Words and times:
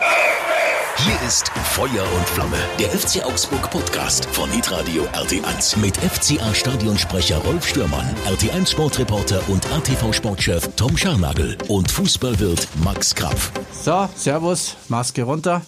Hier 0.00 1.26
ist 1.26 1.48
Feuer 1.48 2.04
und 2.16 2.28
Flamme, 2.28 2.56
der 2.78 2.88
FC 2.90 3.22
Augsburg 3.24 3.70
Podcast 3.70 4.24
von 4.26 4.50
Hitradio 4.50 5.04
RT1 5.12 5.78
mit 5.78 5.96
FCA 5.96 6.54
Stadionsprecher 6.54 7.38
Rolf 7.38 7.66
Stürmann, 7.66 8.14
RT1 8.26 8.70
Sportreporter 8.70 9.46
und 9.48 9.70
ATV 9.70 10.12
Sportchef 10.12 10.68
Tom 10.76 10.96
Scharnagel 10.96 11.56
und 11.68 11.90
Fußballwirt 11.90 12.66
Max 12.82 13.14
Krapf. 13.14 13.52
So, 13.72 14.08
Servus, 14.14 14.76
Maske 14.88 15.22
runter. 15.22 15.62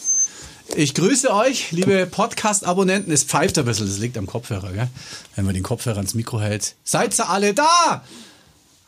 Ich 0.77 0.95
grüße 0.95 1.33
euch, 1.35 1.73
liebe 1.73 2.07
Podcast-Abonnenten. 2.07 3.13
Es 3.13 3.25
pfeift 3.25 3.59
ein 3.59 3.67
bisschen, 3.67 3.87
das 3.87 3.99
liegt 3.99 4.17
am 4.17 4.27
Kopfhörer, 4.27 4.73
gell? 4.73 4.89
wenn 5.37 5.45
man 5.45 5.53
den 5.55 5.63
Kopfhörer 5.63 5.97
ans 5.97 6.15
Mikro 6.15 6.41
hält. 6.41 6.75
Seid 6.85 7.19
ihr 7.19 7.29
alle 7.29 7.53
da? 7.53 8.03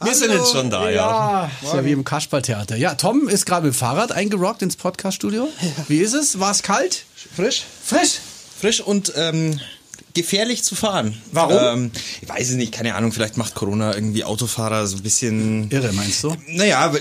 Wir 0.02 0.14
sind 0.14 0.32
jetzt 0.32 0.50
schon 0.52 0.70
da, 0.70 0.90
ja. 0.90 0.94
Ja, 1.42 1.50
ist 1.62 1.72
ja 1.72 1.84
wie 1.84 1.92
im 1.92 2.04
Kasperltheater. 2.04 2.76
Ja, 2.76 2.94
Tom 2.94 3.28
ist 3.28 3.46
gerade 3.46 3.66
mit 3.66 3.74
dem 3.74 3.78
Fahrrad 3.78 4.12
eingerockt 4.12 4.60
ins 4.62 4.76
Podcaststudio. 4.76 5.48
Wie 5.88 5.98
ist 5.98 6.14
es? 6.14 6.40
War 6.40 6.50
es 6.50 6.62
kalt? 6.62 7.04
Frisch? 7.36 7.64
Frisch? 7.84 8.18
Frisch 8.60 8.80
und 8.80 9.12
ähm, 9.16 9.60
gefährlich 10.14 10.62
zu 10.62 10.76
fahren. 10.76 11.20
Warum? 11.32 11.58
Ähm, 11.58 11.90
ich 12.22 12.28
weiß 12.28 12.50
es 12.50 12.54
nicht, 12.54 12.72
keine 12.72 12.94
Ahnung, 12.94 13.12
vielleicht 13.12 13.36
macht 13.36 13.54
Corona 13.54 13.94
irgendwie 13.94 14.24
Autofahrer 14.24 14.86
so 14.86 14.96
ein 14.96 15.02
bisschen... 15.02 15.70
Irre, 15.70 15.92
meinst 15.92 16.22
du? 16.22 16.36
Naja, 16.48 16.92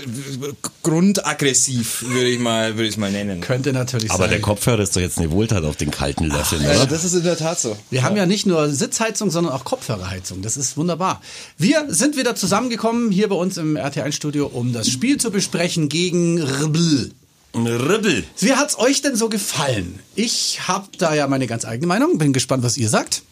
grundaggressiv 0.82 2.04
würde 2.08 2.28
ich 2.28 2.40
mal, 2.40 2.74
würde 2.74 2.84
ich 2.84 2.94
es 2.94 2.96
mal 2.96 3.12
nennen. 3.12 3.40
Könnte 3.40 3.72
natürlich 3.72 4.10
Aber 4.10 4.24
sein. 4.24 4.30
der 4.30 4.40
Kopfhörer 4.40 4.80
ist 4.80 4.96
doch 4.96 5.00
jetzt 5.00 5.18
eine 5.18 5.30
Wohltat 5.30 5.64
auf 5.64 5.76
den 5.76 5.92
kalten 5.92 6.24
Löffeln, 6.24 6.64
oder? 6.64 6.86
das 6.86 7.04
ist 7.04 7.14
in 7.14 7.22
der 7.22 7.36
Tat 7.36 7.60
so. 7.60 7.76
Wir 7.90 8.02
haben 8.02 8.16
ja 8.16 8.26
nicht 8.26 8.46
nur 8.46 8.68
Sitzheizung, 8.70 9.30
sondern 9.30 9.52
auch 9.52 9.64
Kopfhörerheizung. 9.64 10.42
Das 10.42 10.56
ist 10.56 10.76
wunderbar. 10.76 11.22
Wir 11.56 11.86
sind 11.88 12.16
wieder 12.16 12.34
zusammengekommen 12.34 13.12
hier 13.12 13.28
bei 13.28 13.36
uns 13.36 13.56
im 13.56 13.76
RT1-Studio, 13.76 14.46
um 14.46 14.72
das 14.72 14.88
Spiel 14.88 15.18
zu 15.18 15.30
besprechen 15.30 15.88
gegen 15.88 16.38
Rbl. 16.38 17.12
Ein 17.54 17.66
Ribbel. 17.66 18.24
Wie 18.40 18.52
hat's 18.52 18.78
euch 18.78 19.00
denn 19.02 19.16
so 19.16 19.28
gefallen? 19.28 20.00
Ich 20.16 20.66
habe 20.66 20.88
da 20.98 21.14
ja 21.14 21.26
meine 21.28 21.46
ganz 21.46 21.64
eigene 21.64 21.86
Meinung. 21.86 22.18
Bin 22.18 22.32
gespannt, 22.32 22.62
was 22.64 22.76
ihr 22.76 22.88
sagt. 22.88 23.22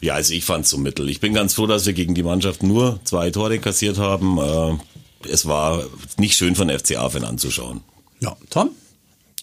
Ja, 0.00 0.14
also 0.14 0.32
ich 0.32 0.44
fand's 0.44 0.70
so 0.70 0.78
mittel. 0.78 1.08
Ich 1.08 1.20
bin 1.20 1.34
ganz 1.34 1.54
froh, 1.54 1.66
dass 1.66 1.84
wir 1.86 1.92
gegen 1.92 2.14
die 2.14 2.22
Mannschaft 2.22 2.62
nur 2.62 3.00
zwei 3.04 3.30
Tore 3.30 3.58
kassiert 3.58 3.98
haben. 3.98 4.38
Äh, 4.38 5.28
Es 5.30 5.46
war 5.46 5.82
nicht 6.16 6.36
schön 6.36 6.54
von 6.54 6.70
FCA-Fan 6.70 7.24
anzuschauen. 7.24 7.80
Ja, 8.20 8.36
Tom? 8.50 8.70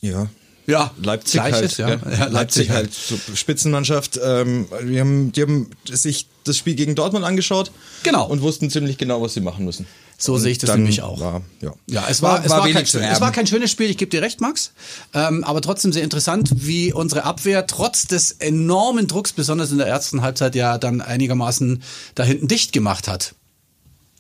Ja. 0.01 0.27
Ja, 0.67 0.91
Leipzig 1.03 1.33
Gleiches, 1.33 1.77
halt. 1.77 2.01
ja. 2.03 2.09
Ja. 2.09 2.17
Ja, 2.17 2.25
Leipzig 2.25 2.67
Leipzig 2.67 2.69
halt, 2.71 2.93
so 2.93 3.17
Spitzenmannschaft. 3.35 4.19
Ähm, 4.23 4.67
wir 4.81 5.01
haben, 5.01 5.31
die 5.31 5.41
haben 5.43 5.69
sich 5.87 6.25
das 6.43 6.57
Spiel 6.57 6.73
gegen 6.75 6.95
Dortmund 6.95 7.23
angeschaut. 7.25 7.71
Genau. 8.03 8.25
Und 8.25 8.41
wussten 8.41 8.69
ziemlich 8.71 8.97
genau, 8.97 9.21
was 9.21 9.35
sie 9.35 9.41
machen 9.41 9.65
müssen. 9.65 9.85
So 10.17 10.35
Und 10.35 10.41
sehe 10.41 10.51
ich 10.51 10.57
das 10.57 10.75
nämlich 10.75 11.01
auch. 11.01 11.19
War, 11.19 11.41
ja. 11.61 11.73
Ja, 11.87 12.05
es 12.09 12.21
war, 12.21 12.43
es, 12.43 12.49
war, 12.49 12.63
wenig 12.63 12.91
kein, 12.91 13.03
es 13.03 13.21
war 13.21 13.31
kein 13.31 13.47
schönes 13.47 13.69
Spiel, 13.69 13.89
ich 13.89 13.97
gebe 13.97 14.09
dir 14.09 14.21
recht, 14.21 14.39
Max. 14.39 14.71
Ähm, 15.13 15.43
aber 15.43 15.61
trotzdem 15.61 15.91
sehr 15.91 16.03
interessant, 16.03 16.49
wie 16.55 16.93
unsere 16.93 17.23
Abwehr 17.23 17.67
trotz 17.67 18.07
des 18.07 18.31
enormen 18.31 19.07
Drucks, 19.07 19.33
besonders 19.33 19.71
in 19.71 19.77
der 19.77 19.87
ersten 19.87 20.21
Halbzeit, 20.21 20.55
ja 20.55 20.77
dann 20.77 21.01
einigermaßen 21.01 21.83
da 22.15 22.23
hinten 22.23 22.47
dicht 22.47 22.71
gemacht 22.71 23.07
hat. 23.07 23.35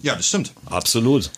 Ja, 0.01 0.15
das 0.15 0.27
stimmt. 0.27 0.51
Absolut. 0.65 1.31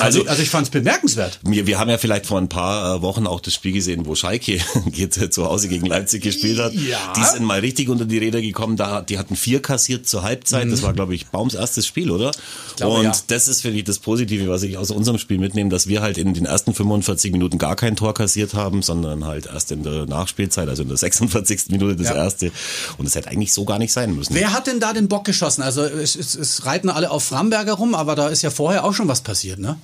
Also, 0.00 0.20
Also, 0.20 0.30
also 0.30 0.42
ich 0.42 0.50
fand 0.50 0.66
es 0.66 0.70
bemerkenswert. 0.70 1.40
wir, 1.42 1.66
wir 1.66 1.78
haben 1.78 1.90
ja 1.90 1.98
vielleicht 1.98 2.26
vor 2.26 2.38
ein 2.38 2.48
paar 2.48 2.96
äh, 2.96 3.02
Wochen 3.02 3.26
auch 3.26 3.40
das 3.40 3.54
Spiel 3.54 3.72
gesehen, 3.72 4.06
wo 4.06 4.14
Schalke 4.14 4.58
jetzt 4.92 5.32
zu 5.32 5.44
Hause 5.44 5.68
gegen 5.68 5.86
Leipzig 5.86 6.22
gespielt 6.22 6.58
hat. 6.58 6.72
Ja. 6.74 7.12
Die 7.16 7.24
sind 7.24 7.44
mal 7.44 7.60
richtig 7.60 7.88
unter 7.88 8.04
die 8.04 8.18
Räder 8.18 8.40
gekommen. 8.40 8.76
Da, 8.76 9.00
die 9.02 9.18
hatten 9.18 9.36
vier 9.36 9.60
kassiert 9.62 10.08
zur 10.08 10.22
Halbzeit. 10.22 10.70
Das 10.70 10.82
war, 10.82 10.92
glaube 10.92 11.14
ich, 11.14 11.26
Baums 11.28 11.54
erstes 11.54 11.86
Spiel, 11.86 12.10
oder? 12.10 12.30
glaube, 12.76 12.96
Und 12.98 13.04
ja. 13.04 13.12
das 13.28 13.48
ist, 13.48 13.62
finde 13.62 13.78
ich, 13.78 13.84
das 13.84 13.98
Positive, 13.98 14.48
was 14.48 14.62
ich 14.62 14.76
aus 14.76 14.90
unserem 14.90 15.18
Spiel 15.18 15.38
mitnehme, 15.38 15.70
dass 15.70 15.86
wir 15.88 16.02
halt 16.02 16.18
in 16.18 16.34
den 16.34 16.44
ersten 16.46 16.74
45 16.74 17.32
Minuten 17.32 17.58
gar 17.58 17.76
kein 17.76 17.96
Tor 17.96 18.14
kassiert 18.14 18.54
haben, 18.54 18.82
sondern 18.82 19.24
halt 19.24 19.46
erst 19.46 19.72
in 19.72 19.82
der 19.82 20.06
Nachspielzeit, 20.06 20.68
also 20.68 20.82
in 20.82 20.88
der 20.88 20.96
46. 20.98 21.70
Minute 21.70 21.96
das 21.96 22.08
Ja. 22.08 22.14
erste. 22.16 22.50
Und 22.98 23.04
das 23.06 23.14
hätte 23.14 23.28
eigentlich 23.28 23.52
so 23.52 23.64
gar 23.64 23.78
nicht 23.78 23.92
sein 23.92 24.14
müssen. 24.14 24.34
Wer 24.34 24.52
hat 24.52 24.66
denn 24.66 24.80
da 24.80 24.92
den 24.92 25.08
Bock 25.08 25.24
geschossen? 25.24 25.62
Also 25.62 25.82
es, 25.82 26.16
es, 26.16 26.34
es 26.34 26.64
reiten 26.66 26.88
alle 26.88 27.10
auf 27.10 27.24
Framberger 27.24 27.74
rum, 27.74 27.94
aber 27.94 28.14
da 28.14 28.28
ist 28.28 28.42
ja 28.42 28.50
vorher 28.50 28.84
auch 28.84 28.94
schon 28.94 29.08
was 29.08 29.20
passiert, 29.20 29.58
ne? 29.58 29.78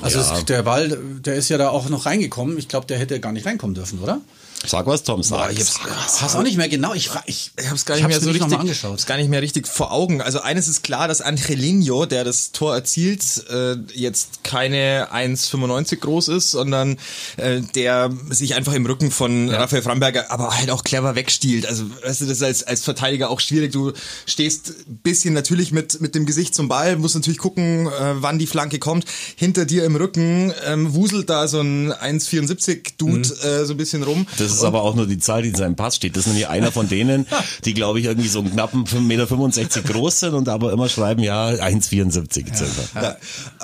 Also 0.00 0.18
Ja. 0.20 0.38
es, 0.38 0.44
der 0.44 0.62
Ball, 0.62 0.88
der 1.24 1.34
ist 1.34 1.48
ja 1.48 1.58
da 1.58 1.68
auch 1.70 1.88
noch 1.88 2.06
reingekommen. 2.06 2.58
Ich 2.58 2.68
glaube, 2.68 2.86
der 2.86 2.98
hätte 2.98 3.18
gar 3.20 3.32
nicht 3.32 3.46
reinkommen 3.46 3.74
dürfen, 3.74 4.00
oder? 4.00 4.20
Sag 4.64 4.86
was, 4.86 5.02
Tom, 5.02 5.22
sag. 5.22 5.52
ich 5.52 5.58
hab's- 5.60 5.78
Ich 6.16 6.22
weiß 6.22 6.36
auch 6.36 6.42
nicht 6.42 6.56
mehr 6.56 6.68
genau. 6.68 6.94
Ich, 6.94 7.10
ich, 7.26 7.50
Ich 7.58 7.66
habe 7.66 7.76
es 7.76 7.84
gar 7.84 7.96
ich 7.96 8.02
nicht 8.02 8.08
mehr 8.10 8.20
so 8.20 8.30
nicht 8.30 8.42
richtig 8.42 8.58
angeschaut. 8.58 8.92
hab's 8.92 9.06
gar 9.06 9.16
nicht 9.16 9.28
mehr 9.28 9.42
richtig 9.42 9.66
vor 9.66 9.90
Augen. 9.92 10.20
Also 10.22 10.40
eines 10.40 10.68
ist 10.68 10.82
klar, 10.84 11.08
dass 11.08 11.20
Angelino, 11.20 12.06
der 12.06 12.22
das 12.24 12.52
Tor 12.52 12.74
erzielt, 12.74 13.22
äh, 13.50 13.74
jetzt 13.94 14.44
keine 14.44 15.08
1,95 15.12 15.96
groß 15.96 16.28
ist, 16.28 16.50
sondern 16.52 16.96
äh, 17.38 17.60
der 17.74 18.10
sich 18.30 18.54
einfach 18.54 18.72
im 18.74 18.86
Rücken 18.86 19.10
von 19.10 19.50
Raphael 19.50 19.82
Framberger 19.82 20.30
aber 20.30 20.56
halt 20.56 20.70
auch 20.70 20.84
clever 20.84 21.14
wegstiehlt. 21.16 21.66
Also 21.66 21.84
weißt 22.04 22.20
du, 22.20 22.26
das 22.26 22.36
ist 22.38 22.42
als, 22.42 22.62
als 22.62 22.82
Verteidiger 22.84 23.30
auch 23.30 23.40
schwierig. 23.40 23.72
Du 23.72 23.92
stehst 24.26 24.70
ein 24.88 24.98
bisschen 25.02 25.34
natürlich 25.34 25.72
mit 25.72 26.00
mit 26.00 26.14
dem 26.14 26.24
Gesicht 26.26 26.54
zum 26.54 26.68
Ball, 26.68 26.96
musst 26.96 27.14
natürlich 27.16 27.38
gucken, 27.38 27.86
äh, 27.88 27.90
wann 28.22 28.38
die 28.38 28.46
Flanke 28.46 28.78
kommt. 28.78 29.04
Hinter 29.36 29.64
dir 29.64 29.84
im 29.84 29.96
Rücken 29.96 30.52
ähm, 30.66 30.94
wuselt 30.94 31.28
da 31.30 31.48
so 31.48 31.60
ein 31.60 31.92
1,74 31.92 32.92
Dude 32.98 33.28
äh, 33.42 33.64
so 33.64 33.74
ein 33.74 33.76
bisschen 33.76 34.02
rum. 34.02 34.26
Das 34.38 34.51
ist 34.56 34.64
aber 34.64 34.82
auch 34.82 34.94
nur 34.94 35.06
die 35.06 35.18
Zahl, 35.18 35.42
die 35.42 35.48
in 35.50 35.54
seinem 35.54 35.76
Pass 35.76 35.96
steht. 35.96 36.16
Das 36.16 36.22
ist 36.22 36.26
nämlich 36.28 36.48
einer 36.48 36.72
von 36.72 36.88
denen, 36.88 37.26
die, 37.64 37.74
glaube 37.74 38.00
ich, 38.00 38.06
irgendwie 38.06 38.28
so 38.28 38.38
einen 38.40 38.52
knappen 38.52 38.84
5,65 38.84 39.00
Meter 39.02 39.82
groß 39.82 40.20
sind 40.20 40.34
und 40.34 40.48
aber 40.48 40.72
immer 40.72 40.88
schreiben, 40.88 41.22
ja, 41.22 41.48
1,74 41.48 42.54
circa. 42.54 42.72
Ja, 43.00 43.16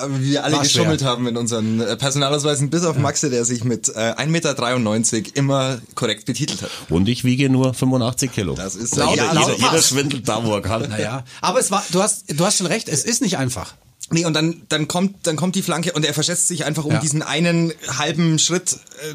wie 0.08 0.30
wir 0.30 0.44
alle 0.44 0.56
War 0.56 0.64
schwer. 0.64 0.72
geschummelt 0.82 1.04
haben 1.04 1.26
in 1.26 1.36
unseren 1.36 1.80
äh, 1.80 1.96
Personalausweisen, 1.96 2.70
bis 2.70 2.84
auf 2.84 2.96
Maxe, 2.96 3.30
der 3.30 3.44
sich 3.44 3.64
mit 3.64 3.88
äh, 3.88 3.92
1,93 4.16 4.26
Meter 4.28 5.36
immer 5.36 5.78
korrekt 5.94 6.26
betitelt 6.26 6.62
hat. 6.62 6.70
Und 6.88 7.08
ich 7.08 7.24
wiege 7.24 7.48
nur 7.50 7.74
85 7.74 8.32
Kilo. 8.32 8.54
Das 8.54 8.74
ist 8.76 8.96
Laut- 8.96 9.10
jeder, 9.10 9.32
jeder, 9.32 9.56
jeder 9.56 9.82
schwindelt 9.82 10.28
da, 10.28 10.44
wo 10.44 10.52
er 10.54 10.62
kann. 10.62 10.88
Naja, 10.88 11.24
aber 11.40 11.58
es 11.60 11.70
war, 11.70 11.84
du 11.92 12.02
hast, 12.02 12.24
du 12.28 12.44
hast 12.44 12.58
schon 12.58 12.66
recht, 12.66 12.88
es 12.88 13.04
ist 13.04 13.22
nicht 13.22 13.38
einfach. 13.38 13.74
Nee, 14.10 14.24
und 14.24 14.32
dann, 14.34 14.62
dann 14.68 14.88
kommt, 14.88 15.26
dann 15.26 15.36
kommt 15.36 15.54
die 15.54 15.62
Flanke 15.62 15.92
und 15.92 16.04
er 16.04 16.14
verschätzt 16.14 16.48
sich 16.48 16.64
einfach 16.64 16.84
um 16.84 16.92
Ja. 16.92 16.98
diesen 17.00 17.22
einen 17.22 17.72
halben 17.98 18.38
Schritt, 18.38 18.72
äh, 19.02 19.14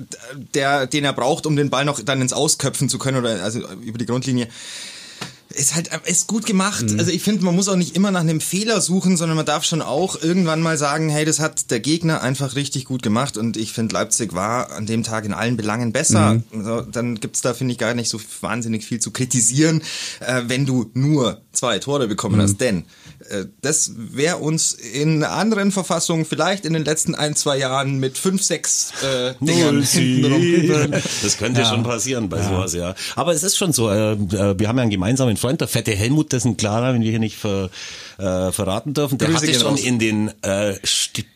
der, 0.53 0.85
den 0.87 1.03
er 1.03 1.13
braucht, 1.13 1.45
um 1.45 1.55
den 1.55 1.69
Ball 1.69 1.83
noch 1.85 1.99
dann 1.99 2.21
ins 2.21 2.33
Ausköpfen 2.33 2.89
zu 2.89 2.99
können 2.99 3.17
oder 3.17 3.43
also 3.43 3.59
über 3.81 3.97
die 3.97 4.05
Grundlinie. 4.05 4.47
Ist 5.55 5.75
halt 5.75 5.91
ist 6.05 6.25
gut 6.27 6.47
gemacht. 6.47 6.85
Also 6.97 7.11
ich 7.11 7.21
finde, 7.21 7.45
man 7.45 7.53
muss 7.53 7.67
auch 7.67 7.75
nicht 7.75 7.95
immer 7.95 8.09
nach 8.09 8.21
einem 8.21 8.41
Fehler 8.41 8.81
suchen, 8.81 9.17
sondern 9.17 9.35
man 9.35 9.45
darf 9.45 9.63
schon 9.63 9.83
auch 9.83 10.19
irgendwann 10.19 10.61
mal 10.61 10.79
sagen, 10.79 11.09
hey, 11.09 11.25
das 11.25 11.39
hat 11.39 11.69
der 11.69 11.79
Gegner 11.79 12.21
einfach 12.23 12.55
richtig 12.55 12.85
gut 12.85 13.03
gemacht 13.03 13.37
und 13.37 13.55
ich 13.55 13.71
finde, 13.71 13.93
Leipzig 13.93 14.33
war 14.33 14.71
an 14.71 14.87
dem 14.87 15.03
Tag 15.03 15.25
in 15.25 15.33
allen 15.33 15.55
Belangen 15.55 15.91
besser. 15.93 16.41
Also, 16.51 16.81
dann 16.81 17.19
gibt's 17.19 17.41
da, 17.41 17.53
finde 17.53 17.73
ich, 17.73 17.77
gar 17.77 17.93
nicht 17.93 18.09
so 18.09 18.19
wahnsinnig 18.41 18.83
viel 18.83 18.99
zu 18.99 19.11
kritisieren, 19.11 19.83
äh, 20.21 20.41
wenn 20.47 20.65
du 20.65 20.89
nur 20.95 21.41
zwei 21.51 21.77
Tore 21.77 22.07
bekommen 22.07 22.41
hast. 22.41 22.59
Denn 22.59 22.79
äh, 22.79 22.83
das 23.61 23.91
wäre 23.95 24.37
uns 24.37 24.73
in 24.73 25.23
anderen 25.23 25.71
Verfassungen 25.71 26.25
vielleicht 26.25 26.65
in 26.65 26.73
den 26.73 26.85
letzten 26.85 27.15
ein, 27.15 27.35
zwei 27.35 27.57
Jahren 27.57 27.99
mit 27.99 28.17
fünf, 28.17 28.43
sechs 28.43 28.91
äh, 29.03 29.33
Dingern 29.39 29.81
hintenrum. 29.83 30.91
Das 31.21 31.37
könnte 31.37 31.65
schon 31.65 31.83
passieren 31.83 32.29
bei 32.29 32.41
sowas, 32.41 32.73
ja. 32.73 32.95
Aber 33.15 33.33
es 33.33 33.43
ist 33.43 33.57
schon 33.57 33.73
so, 33.73 33.89
äh, 33.89 34.13
äh, 34.13 34.59
wir 34.59 34.67
haben 34.67 34.77
ja 34.77 34.81
einen 34.83 34.91
gemeinsamen 34.91 35.37
Freund, 35.37 35.61
der 35.61 35.67
fette 35.67 35.91
Helmut, 35.91 36.31
dessen 36.31 36.57
Klarer, 36.57 36.93
wenn 36.93 37.01
wir 37.01 37.09
hier 37.09 37.19
nicht 37.19 37.37
ver, 37.37 37.69
äh, 38.17 38.51
verraten 38.51 38.93
dürfen, 38.93 39.17
der 39.17 39.29
Grüße 39.29 39.47
hatte 39.47 39.59
schon 39.59 39.71
raus. 39.75 39.81
in 39.81 39.99
den 39.99 40.31
äh, 40.43 40.75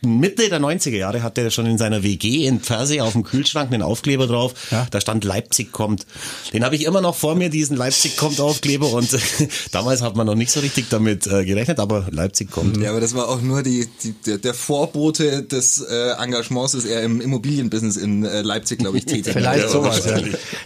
Mitte 0.01 0.49
der 0.49 0.59
90er 0.59 0.95
Jahre, 0.97 1.23
hatte 1.23 1.41
er 1.41 1.51
schon 1.51 1.65
in 1.65 1.77
seiner 1.77 2.03
WG 2.03 2.45
in 2.45 2.59
Pfersee 2.59 3.01
auf 3.01 3.13
dem 3.13 3.23
Kühlschrank 3.23 3.71
einen 3.73 3.81
Aufkleber 3.81 4.27
drauf, 4.27 4.53
Ja. 4.71 4.87
da 4.91 5.01
stand 5.01 5.23
Leipzig 5.23 5.71
kommt. 5.71 6.05
Den 6.53 6.63
habe 6.63 6.75
ich 6.75 6.85
immer 6.85 7.01
noch 7.01 7.15
vor 7.15 7.35
mir, 7.35 7.49
diesen 7.49 7.75
Leipzig 7.77 8.17
kommt 8.17 8.39
Aufkleber 8.39 8.91
und 8.91 9.09
damals 9.71 10.01
hat 10.01 10.15
man 10.15 10.27
noch 10.27 10.35
nicht 10.35 10.51
so 10.51 10.59
richtig 10.59 10.85
damit 10.89 11.25
äh, 11.27 11.45
gerechnet, 11.45 11.76
aber 11.79 12.07
Leipzig 12.11 12.51
kommt. 12.51 12.77
Ja, 12.77 12.91
aber 12.91 12.99
das 12.99 13.13
war 13.15 13.27
auch 13.29 13.41
nur 13.41 13.63
die, 13.63 13.87
die, 14.03 14.13
der, 14.25 14.37
der 14.37 14.53
Vorbote 14.53 15.43
des 15.43 15.81
äh, 15.81 16.11
Engagements, 16.21 16.73
ist 16.73 16.85
er 16.85 17.03
im 17.03 17.21
Immobilienbusiness 17.21 17.97
in 17.97 18.23
äh, 18.23 18.41
Leipzig, 18.41 18.79
glaube 18.79 18.97
ich, 18.97 19.05
tätig. 19.07 19.33
Vielleicht 19.33 19.65
Ja, 19.65 19.69
sowas. 19.69 20.05
Ja. 20.05 20.19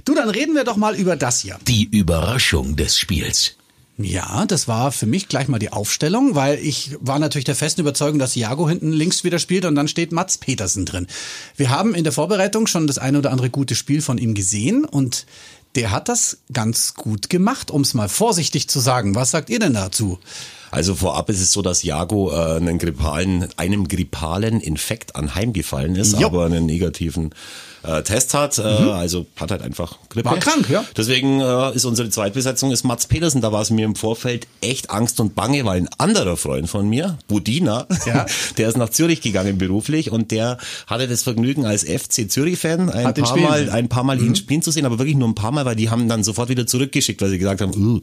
Du, 0.05 0.15
dann 0.15 0.29
reden 0.29 0.55
wir 0.55 0.63
doch 0.63 0.77
mal 0.77 0.95
über 0.95 1.15
das 1.15 1.39
hier. 1.39 1.57
Die 1.67 1.83
Überraschung 1.85 2.75
des 2.75 2.97
Spiels. 2.97 3.55
Ja, 3.97 4.45
das 4.45 4.67
war 4.67 4.91
für 4.91 5.05
mich 5.05 5.27
gleich 5.27 5.47
mal 5.47 5.59
die 5.59 5.71
Aufstellung, 5.71 6.33
weil 6.35 6.57
ich 6.59 6.95
war 7.01 7.19
natürlich 7.19 7.45
der 7.45 7.55
festen 7.55 7.81
Überzeugung, 7.81 8.19
dass 8.19 8.35
Jago 8.35 8.67
hinten 8.67 8.91
links 8.91 9.23
wieder 9.23 9.37
spielt 9.37 9.65
und 9.65 9.75
dann 9.75 9.87
steht 9.87 10.11
Mats 10.11 10.37
Petersen 10.37 10.85
drin. 10.85 11.07
Wir 11.55 11.69
haben 11.69 11.93
in 11.93 12.03
der 12.03 12.13
Vorbereitung 12.13 12.67
schon 12.67 12.87
das 12.87 12.97
eine 12.97 13.19
oder 13.19 13.31
andere 13.31 13.49
gute 13.49 13.75
Spiel 13.75 14.01
von 14.01 14.17
ihm 14.17 14.33
gesehen 14.33 14.85
und 14.85 15.25
der 15.75 15.91
hat 15.91 16.09
das 16.09 16.39
ganz 16.51 16.95
gut 16.95 17.29
gemacht, 17.29 17.71
um 17.71 17.81
es 17.81 17.93
mal 17.93 18.09
vorsichtig 18.09 18.67
zu 18.69 18.79
sagen. 18.79 19.15
Was 19.15 19.31
sagt 19.31 19.49
ihr 19.49 19.59
denn 19.59 19.73
dazu? 19.73 20.19
Also 20.71 20.95
vorab 20.95 21.29
ist 21.29 21.41
es 21.41 21.51
so, 21.51 21.61
dass 21.61 21.83
Jago 21.83 22.31
äh, 22.31 22.55
einen 22.55 22.79
grippalen, 22.79 23.47
einem 23.57 23.87
grippalen 23.87 24.59
Infekt 24.61 25.15
anheimgefallen 25.15 25.95
ist, 25.95 26.19
Jo. 26.19 26.27
aber 26.27 26.45
einen 26.45 26.65
negativen 26.65 27.31
äh, 27.83 28.03
Test 28.03 28.33
hat. 28.33 28.57
Äh, 28.59 28.61
Also 28.61 29.25
hat 29.35 29.51
halt 29.51 29.61
einfach 29.61 29.97
Grippe. 30.09 30.29
War 30.29 30.37
krank, 30.37 30.69
ja. 30.69 30.83
Deswegen 30.95 31.41
äh, 31.41 31.73
ist 31.75 31.85
unsere 31.85 32.09
Zweitbesetzung 32.09 32.71
ist 32.71 32.83
Mats 32.83 33.07
Petersen. 33.07 33.41
Da 33.41 33.51
war 33.51 33.61
es 33.61 33.69
mir 33.69 33.85
im 33.85 33.95
Vorfeld 33.95 34.47
echt 34.61 34.91
Angst 34.91 35.19
und 35.19 35.35
Bange, 35.35 35.65
weil 35.65 35.81
ein 35.81 35.89
anderer 35.97 36.37
Freund 36.37 36.69
von 36.69 36.87
mir, 36.87 37.17
Budina, 37.27 37.87
Ja. 38.05 38.25
der 38.57 38.69
ist 38.69 38.77
nach 38.77 38.89
Zürich 38.89 39.21
gegangen 39.21 39.57
beruflich 39.57 40.11
und 40.11 40.31
der 40.31 40.57
hatte 40.87 41.07
das 41.07 41.23
Vergnügen 41.23 41.65
als 41.65 41.83
FC 41.83 42.29
Zürich-Fan 42.29 42.89
ein 42.89 43.07
Hat 43.07 43.19
paar 43.19 43.37
Mal, 43.37 43.69
ein 43.71 43.89
paar 43.89 44.03
Mal 44.03 44.21
ihn 44.21 44.35
spielen 44.35 44.61
zu 44.61 44.71
sehen, 44.71 44.85
aber 44.85 44.99
wirklich 44.99 45.17
nur 45.17 45.27
ein 45.27 45.35
paar 45.35 45.51
Mal, 45.51 45.65
weil 45.65 45.75
die 45.75 45.89
haben 45.89 46.07
dann 46.07 46.23
sofort 46.23 46.49
wieder 46.49 46.67
zurückgeschickt, 46.67 47.21
weil 47.21 47.29
sie 47.29 47.39
gesagt 47.39 47.61
haben, 47.61 47.73
uh. 47.75 47.99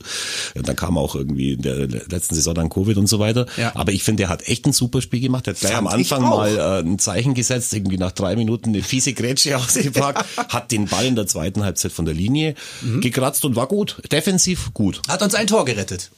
und 0.57 0.69
dann 0.69 0.77
kam 0.77 0.99
auch 0.99 1.15
irgendwie 1.15 1.53
in 1.53 1.63
der 1.63 1.87
letzten 1.87 2.35
Saison 2.35 2.55
dann 2.59 2.69
Covid 2.69 2.97
und 2.99 3.07
so 3.07 3.19
weiter. 3.19 3.47
Ja. 3.57 3.73
Aber 3.75 3.93
ich 3.93 4.05
finde, 4.05 4.23
der 4.23 4.29
hat 4.29 4.47
echt 4.49 4.67
ein 4.67 4.73
super 4.73 5.01
Spiel 5.01 5.21
gemacht. 5.21 5.47
Der 5.47 5.55
hat 5.55 5.61
gleich 5.61 5.75
am 5.77 5.85
Fand 5.87 5.95
Anfang 5.97 6.23
mal 6.23 6.57
äh, 6.57 6.81
ein 6.87 6.99
Zeichen 6.99 7.35
gesetzt, 7.35 7.73
irgendwie 7.73 7.99
nach 7.99 8.13
drei 8.13 8.37
Minuten 8.37 8.71
eine 8.71 8.83
fiese 8.83 9.13
Grätsche 9.15 9.57
ausgepackt, 9.59 10.25
hat 10.49 10.71
den 10.71 10.87
Ball 10.87 11.07
in 11.07 11.17
der 11.17 11.27
zweiten 11.27 11.65
Halbzeit 11.65 11.93
von 11.93 12.05
der 12.05 12.15
Linie 12.15 12.55
Mhm. 12.83 13.01
gekratzt 13.01 13.45
und 13.45 13.57
war 13.57 13.67
gut. 13.67 13.97
Defensiv 14.13 14.73
gut. 14.75 15.01
Hat 15.09 15.23
uns 15.23 15.35
ein 15.35 15.47
Tor 15.47 15.65
gerettet. 15.65 16.11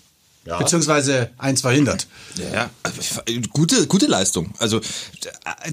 Ja. 0.46 0.56
Beziehungsweise 0.58 1.30
eins 1.36 1.60
verhindert. 1.60 2.06
Ja, 2.52 2.70
gute, 3.52 3.86
gute 3.86 4.06
Leistung. 4.06 4.54
Also 4.58 4.80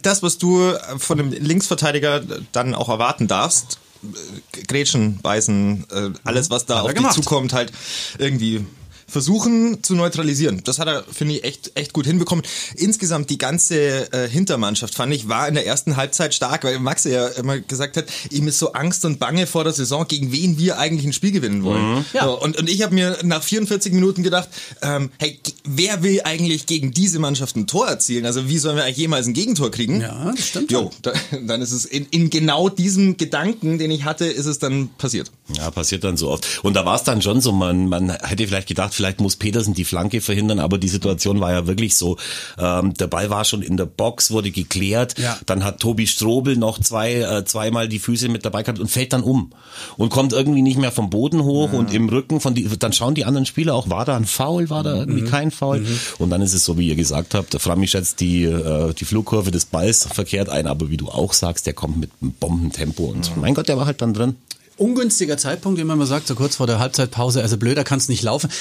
das, 0.02 0.24
was 0.24 0.38
du 0.38 0.74
von 0.98 1.20
einem 1.20 1.32
Linksverteidiger 1.32 2.22
dann 2.52 2.76
auch 2.76 2.90
erwarten 2.90 3.28
darfst, 3.28 3.80
äh, 4.04 4.62
Grätschen, 4.68 5.20
Beißen, 5.22 5.86
äh, 5.90 6.10
alles, 6.26 6.50
was 6.50 6.66
da 6.66 6.84
Hat 6.84 6.96
er 6.96 7.06
auf 7.08 7.16
dich 7.16 7.24
zukommt, 7.24 7.54
halt 7.54 7.72
irgendwie 8.18 8.66
versuchen 9.08 9.84
zu 9.84 9.96
neutralisieren. 9.96 10.62
Das 10.66 10.80
hat 10.80 10.88
er, 10.88 11.04
finde 11.04 11.36
ich, 11.36 11.44
echt, 11.44 11.72
echt 11.76 11.94
gut 11.94 12.06
hinbekommen. 12.06 12.44
Insgesamt 12.76 13.30
die 13.30 13.38
ganze 13.38 14.12
äh, 14.12 14.28
Hintermannschaft, 14.28 14.96
fand 14.96 15.14
ich, 15.14 15.30
war 15.30 15.48
in 15.48 15.54
der 15.54 15.66
ersten 15.66 15.96
Halbzeit 15.96 16.34
stark, 16.34 16.66
weil 16.66 16.80
Max 16.80 17.06
ja 17.06 17.28
immer 17.30 17.60
gesagt 17.60 17.96
hat, 17.96 18.06
ihm 18.32 18.48
ist 18.48 18.60
so 18.60 18.74
Angst 18.74 19.06
und 19.06 19.20
Bange 19.20 19.48
vor 19.48 19.64
der 19.64 19.74
Saison, 19.74 20.06
gegen 20.08 20.32
wen 20.34 20.58
wir 20.58 20.78
eigentlich 20.78 21.06
ein 21.06 21.14
Spiel 21.14 21.32
gewinnen 21.32 21.64
wollen. 21.64 22.06
Ja. 22.14 22.26
So, 22.26 22.42
und, 22.42 22.58
und 22.58 22.70
ich 22.70 22.82
habe 22.82 22.94
mir 22.94 23.18
nach 23.24 23.42
44 23.42 23.94
Minuten 23.94 24.24
gedacht, 24.24 24.50
ähm, 24.82 25.10
hey, 25.20 25.40
wer 25.64 26.04
will 26.04 26.22
eigentlich 26.26 26.66
gegen 26.66 26.92
diese 26.92 27.20
Mannschaft 27.20 27.56
ein 27.56 27.66
Tor 27.66 27.88
erzielen? 27.88 28.26
Also 28.26 28.50
wie 28.50 28.58
sollen 28.58 28.76
wir 28.76 28.84
eigentlich 28.84 28.98
jemals 28.98 29.28
ein 29.28 29.34
Gegentor 29.34 29.72
kriegen? 29.72 30.02
Ja, 30.02 30.32
das 30.36 30.48
stimmt 30.48 30.72
Jo, 30.72 30.92
da, 31.02 31.14
dann 31.48 31.62
ist 31.62 31.72
es 31.72 31.86
in, 31.86 32.08
in 32.12 32.30
genau 32.30 32.68
diesem 32.68 33.16
Gedanken, 33.16 33.78
den 33.78 33.90
ich 33.90 34.04
hatte, 34.04 34.26
ist 34.26 34.48
es 34.48 34.60
dann 34.60 34.90
passiert. 34.98 35.32
Ja, 35.56 35.72
passiert 35.72 36.04
dann 36.04 36.18
so 36.18 36.30
oft. 36.30 36.60
Und 36.64 36.74
da 36.74 36.86
war 36.86 36.96
es 36.96 37.04
dann 37.04 37.22
schon 37.22 37.40
so, 37.40 37.54
man, 37.54 37.88
man 37.88 38.10
hätte 38.10 38.46
vielleicht 38.48 38.68
gedacht, 38.68 38.97
vielleicht 38.98 39.22
muss 39.22 39.38
Petersen 39.38 39.74
die 39.74 39.86
Flanke 39.86 40.20
verhindern, 40.20 40.60
aber 40.60 40.78
die 40.78 40.90
Situation 40.90 41.40
war 41.40 41.52
ja 41.54 41.66
wirklich 41.68 41.96
so, 41.96 42.18
ähm, 42.60 42.94
der 42.96 43.08
Ball 43.08 43.30
war 43.30 43.46
schon 43.46 43.62
in 43.62 43.78
der 43.78 43.86
Box, 43.86 44.32
wurde 44.32 44.52
geklärt, 44.52 45.18
Ja. 45.18 45.38
dann 45.46 45.64
hat 45.64 45.80
Tobi 45.80 46.06
Strobel 46.08 46.58
noch 46.58 46.80
zwei, 46.82 47.14
äh, 47.22 47.46
zweimal 47.46 47.88
die 47.88 48.00
Füße 48.00 48.28
mit 48.28 48.44
dabei 48.44 48.64
gehabt 48.64 48.80
und 48.80 48.90
fällt 48.92 49.14
dann 49.14 49.24
um 49.24 49.52
und 49.98 50.10
kommt 50.10 50.34
irgendwie 50.34 50.62
nicht 50.62 50.78
mehr 50.78 50.92
vom 50.92 51.10
Boden 51.10 51.44
hoch 51.44 51.72
und 51.72 51.94
im 51.94 52.10
Rücken 52.10 52.42
von 52.42 52.54
die, 52.54 52.68
dann 52.78 52.92
schauen 52.92 53.16
die 53.16 53.24
anderen 53.24 53.46
Spieler 53.46 53.74
auch, 53.74 53.90
war 53.90 54.04
da 54.04 54.18
ein 54.18 54.26
Foul, 54.26 54.70
war 54.70 54.84
da 54.84 54.96
irgendwie 54.96 55.24
kein 55.24 55.52
Foul 55.52 55.86
und 56.18 56.30
dann 56.30 56.42
ist 56.42 56.54
es 56.54 56.66
so, 56.66 56.78
wie 56.78 56.88
ihr 56.90 56.96
gesagt 56.96 57.34
habt, 57.34 57.54
der 57.54 57.60
Frami 57.60 57.88
schätzt 57.88 58.20
die, 58.20 58.44
äh, 58.44 58.94
die 58.94 59.06
Flugkurve 59.06 59.52
des 59.52 59.66
Balls 59.66 60.08
verkehrt 60.12 60.50
ein, 60.50 60.68
aber 60.68 60.90
wie 60.90 60.98
du 60.98 61.08
auch 61.10 61.34
sagst, 61.34 61.66
der 61.68 61.74
kommt 61.74 61.98
mit 61.98 62.10
einem 62.22 62.34
Bombentempo 62.34 63.04
und 63.06 63.38
mein 63.38 63.54
Gott, 63.54 63.70
der 63.70 63.78
war 63.78 63.86
halt 63.86 64.02
dann 64.02 64.14
drin. 64.14 64.36
Ungünstiger 64.80 65.38
Zeitpunkt, 65.40 65.80
wie 65.80 65.84
man 65.84 65.98
immer 65.98 66.06
sagt, 66.06 66.28
so 66.28 66.36
kurz 66.36 66.58
vor 66.58 66.68
der 66.68 66.78
Halbzeitpause. 66.78 67.42
Also 67.42 67.58
blöder 67.58 67.84
kann 67.84 67.98
es 67.98 68.10
nicht 68.10 68.22
laufen. 68.22 68.52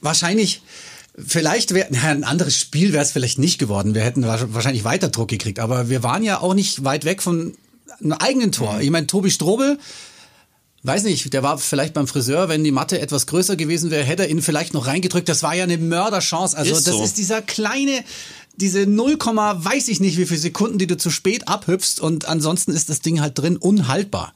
Wahrscheinlich, 0.00 0.62
vielleicht 1.16 1.74
wäre 1.74 1.92
ja, 1.92 2.02
ein 2.10 2.24
anderes 2.24 2.56
Spiel 2.56 2.92
wäre 2.92 3.02
es 3.02 3.12
vielleicht 3.12 3.38
nicht 3.38 3.58
geworden. 3.58 3.94
Wir 3.94 4.02
hätten 4.02 4.22
wa- 4.26 4.46
wahrscheinlich 4.48 4.84
weiter 4.84 5.08
Druck 5.08 5.28
gekriegt. 5.28 5.58
Aber 5.58 5.88
wir 5.88 6.02
waren 6.02 6.22
ja 6.22 6.40
auch 6.40 6.54
nicht 6.54 6.84
weit 6.84 7.04
weg 7.04 7.22
von 7.22 7.54
einem 8.00 8.12
eigenen 8.12 8.52
Tor. 8.52 8.80
Ich 8.80 8.90
meine, 8.90 9.06
Tobi 9.06 9.30
Strobel, 9.30 9.78
weiß 10.82 11.04
nicht, 11.04 11.32
der 11.32 11.42
war 11.42 11.58
vielleicht 11.58 11.94
beim 11.94 12.06
Friseur, 12.06 12.48
wenn 12.48 12.62
die 12.62 12.70
Matte 12.72 13.00
etwas 13.00 13.26
größer 13.26 13.56
gewesen 13.56 13.90
wäre, 13.90 14.04
hätte 14.04 14.24
er 14.24 14.28
ihn 14.30 14.42
vielleicht 14.42 14.74
noch 14.74 14.86
reingedrückt. 14.86 15.28
Das 15.28 15.42
war 15.42 15.54
ja 15.54 15.64
eine 15.64 15.78
Mörderchance. 15.78 16.56
Also 16.56 16.74
Ist 16.74 16.86
das 16.86 16.94
so. 16.94 17.02
ist 17.04 17.18
dieser 17.18 17.42
kleine, 17.42 18.04
diese 18.56 18.86
0, 18.86 19.14
weiß 19.18 19.88
ich 19.88 20.00
nicht, 20.00 20.18
wie 20.18 20.26
viele 20.26 20.38
Sekunden, 20.40 20.78
die 20.78 20.86
du 20.86 20.96
zu 20.96 21.10
spät 21.10 21.48
abhüpfst 21.48 22.00
und 22.00 22.26
ansonsten 22.26 22.72
ist 22.72 22.88
das 22.88 23.00
Ding 23.00 23.20
halt 23.20 23.38
drin 23.38 23.56
unhaltbar. 23.56 24.34